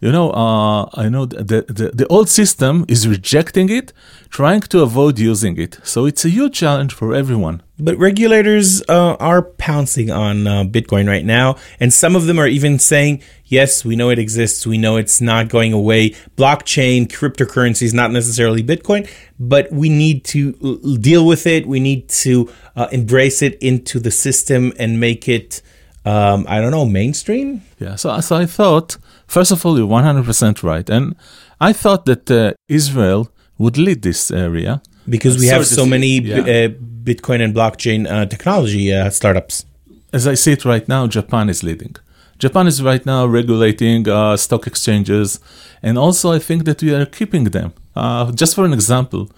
you 0.00 0.10
know, 0.10 0.30
uh, 0.30 0.88
I 0.94 1.08
know 1.08 1.26
the, 1.26 1.62
the 1.68 1.90
the 1.94 2.06
old 2.08 2.28
system 2.28 2.84
is 2.88 3.06
rejecting 3.06 3.68
it, 3.68 3.92
trying 4.30 4.62
to 4.72 4.80
avoid 4.80 5.18
using 5.18 5.58
it. 5.58 5.78
So 5.82 6.06
it's 6.06 6.24
a 6.24 6.30
huge 6.30 6.54
challenge 6.54 6.94
for 6.94 7.14
everyone. 7.14 7.62
But 7.78 7.96
regulators 7.96 8.82
uh, 8.88 9.14
are 9.20 9.42
pouncing 9.42 10.10
on 10.10 10.46
uh, 10.46 10.64
Bitcoin 10.64 11.06
right 11.06 11.24
now, 11.24 11.56
and 11.78 11.92
some 11.92 12.16
of 12.16 12.26
them 12.26 12.38
are 12.38 12.48
even 12.48 12.78
saying, 12.78 13.22
"Yes, 13.44 13.84
we 13.84 13.94
know 13.94 14.08
it 14.10 14.18
exists. 14.18 14.66
We 14.66 14.78
know 14.78 14.96
it's 14.96 15.20
not 15.20 15.48
going 15.48 15.72
away. 15.72 16.10
Blockchain, 16.36 17.06
cryptocurrency 17.08 17.82
is 17.82 17.94
not 17.94 18.10
necessarily 18.10 18.62
Bitcoin, 18.62 19.08
but 19.38 19.70
we 19.70 19.88
need 19.88 20.24
to 20.26 20.52
deal 20.98 21.26
with 21.26 21.46
it. 21.46 21.66
We 21.66 21.78
need 21.78 22.08
to 22.24 22.50
uh, 22.74 22.88
embrace 22.90 23.42
it 23.42 23.54
into 23.60 24.00
the 24.00 24.10
system 24.10 24.72
and 24.78 24.98
make 24.98 25.28
it." 25.28 25.62
Um, 26.08 26.46
I 26.48 26.60
don't 26.60 26.70
know, 26.70 26.86
mainstream? 26.86 27.62
Yeah, 27.78 27.96
so, 27.96 28.18
so 28.20 28.36
I 28.36 28.46
thought, 28.46 28.96
first 29.26 29.50
of 29.50 29.64
all, 29.64 29.76
you're 29.78 29.86
100% 29.86 30.62
right. 30.62 30.88
And 30.88 31.14
I 31.60 31.72
thought 31.72 32.06
that 32.06 32.30
uh, 32.30 32.54
Israel 32.68 33.30
would 33.58 33.76
lead 33.76 34.02
this 34.02 34.30
area. 34.30 34.80
Because 35.08 35.38
we 35.38 35.46
have 35.46 35.66
so 35.66 35.84
many 35.84 36.20
yeah. 36.20 36.40
b- 36.40 36.64
uh, 36.64 36.68
Bitcoin 37.08 37.40
and 37.44 37.54
blockchain 37.54 38.00
uh, 38.10 38.26
technology 38.26 38.92
uh, 38.92 39.10
startups. 39.10 39.66
As 40.12 40.26
I 40.26 40.34
see 40.34 40.52
it 40.52 40.64
right 40.64 40.86
now, 40.88 41.06
Japan 41.06 41.50
is 41.50 41.62
leading. 41.62 41.96
Japan 42.38 42.66
is 42.66 42.82
right 42.82 43.04
now 43.04 43.26
regulating 43.26 44.08
uh, 44.08 44.36
stock 44.36 44.66
exchanges, 44.66 45.40
and 45.82 45.98
also 45.98 46.32
I 46.32 46.38
think 46.38 46.64
that 46.64 46.82
we 46.82 46.94
are 46.94 47.04
keeping 47.04 47.44
them. 47.44 47.72
Uh, 47.96 48.30
just 48.32 48.54
for 48.54 48.64
an 48.64 48.72
example, 48.72 49.28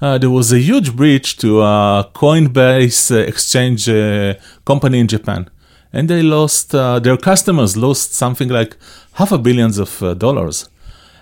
there 0.00 0.30
was 0.30 0.52
a 0.52 0.58
huge 0.58 0.96
breach 0.96 1.36
to 1.38 1.62
a 1.62 2.10
Coinbase 2.14 3.04
exchange 3.28 3.86
company 4.64 4.98
in 4.98 5.06
Japan 5.06 5.48
and 5.92 6.08
they 6.08 6.22
lost 6.22 6.74
uh, 6.74 6.98
their 6.98 7.16
customers 7.16 7.76
lost 7.76 8.14
something 8.14 8.48
like 8.48 8.76
half 9.14 9.32
a 9.32 9.38
billions 9.38 9.78
of 9.78 10.02
uh, 10.02 10.14
dollars. 10.14 10.68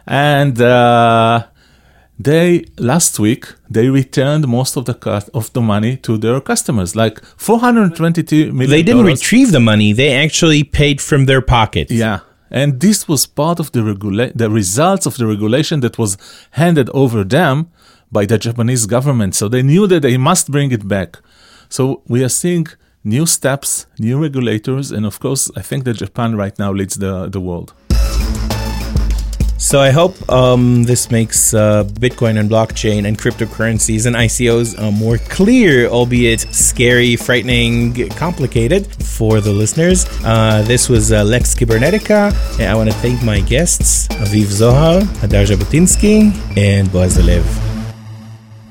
And 0.06 0.60
uh, 0.60 1.46
they 2.18 2.64
last 2.78 3.18
week 3.18 3.46
they 3.70 3.88
returned 3.88 4.48
most 4.48 4.76
of 4.76 4.84
the 4.84 4.96
of 5.34 5.52
the 5.52 5.60
money 5.60 5.96
to 5.98 6.18
their 6.18 6.40
customers 6.40 6.96
like 6.96 7.24
422 7.36 8.52
million 8.52 8.70
they 8.70 8.82
didn't 8.82 9.04
retrieve 9.04 9.52
the 9.52 9.60
money 9.60 9.92
they 9.92 10.14
actually 10.14 10.64
paid 10.64 11.00
from 11.00 11.26
their 11.26 11.40
pockets. 11.40 11.92
Yeah. 11.92 12.20
And 12.50 12.80
this 12.80 13.06
was 13.06 13.26
part 13.26 13.60
of 13.60 13.72
the 13.72 13.84
regula- 13.84 14.32
the 14.34 14.50
results 14.50 15.06
of 15.06 15.16
the 15.16 15.26
regulation 15.26 15.80
that 15.80 15.98
was 15.98 16.16
handed 16.52 16.88
over 16.94 17.22
them 17.22 17.70
by 18.10 18.24
the 18.24 18.38
Japanese 18.38 18.86
government. 18.86 19.34
So 19.34 19.48
they 19.48 19.62
knew 19.62 19.86
that 19.86 20.00
they 20.00 20.16
must 20.16 20.50
bring 20.50 20.72
it 20.72 20.88
back. 20.88 21.18
So 21.68 22.02
we 22.08 22.24
are 22.24 22.30
seeing 22.30 22.66
new 23.04 23.26
steps, 23.26 23.86
new 23.98 24.20
regulators, 24.20 24.90
and 24.90 25.06
of 25.06 25.20
course, 25.20 25.50
I 25.56 25.62
think 25.62 25.84
that 25.84 25.94
Japan 25.94 26.36
right 26.36 26.58
now 26.58 26.72
leads 26.72 26.96
the, 26.96 27.28
the 27.28 27.40
world. 27.40 27.74
So 29.58 29.80
I 29.80 29.90
hope 29.90 30.14
um, 30.30 30.84
this 30.84 31.10
makes 31.10 31.52
uh, 31.52 31.82
Bitcoin 31.82 32.38
and 32.38 32.48
blockchain 32.48 33.08
and 33.08 33.18
cryptocurrencies 33.18 34.06
and 34.06 34.14
ICOs 34.14 34.78
uh, 34.78 34.92
more 34.92 35.18
clear, 35.18 35.88
albeit 35.88 36.40
scary, 36.54 37.16
frightening, 37.16 38.08
complicated 38.10 38.86
for 39.02 39.40
the 39.40 39.50
listeners. 39.50 40.06
Uh, 40.24 40.62
this 40.62 40.88
was 40.88 41.10
uh, 41.10 41.24
Lex 41.24 41.56
Cybernetica, 41.56 42.32
and 42.60 42.70
I 42.70 42.74
want 42.76 42.88
to 42.88 42.96
thank 42.98 43.20
my 43.24 43.40
guests, 43.40 44.06
Aviv 44.08 44.46
Zohar, 44.46 45.00
Hadar 45.20 45.44
Jabotinsky, 45.44 46.32
and 46.56 46.90
Boaz 46.92 47.18
Lev. 47.22 47.44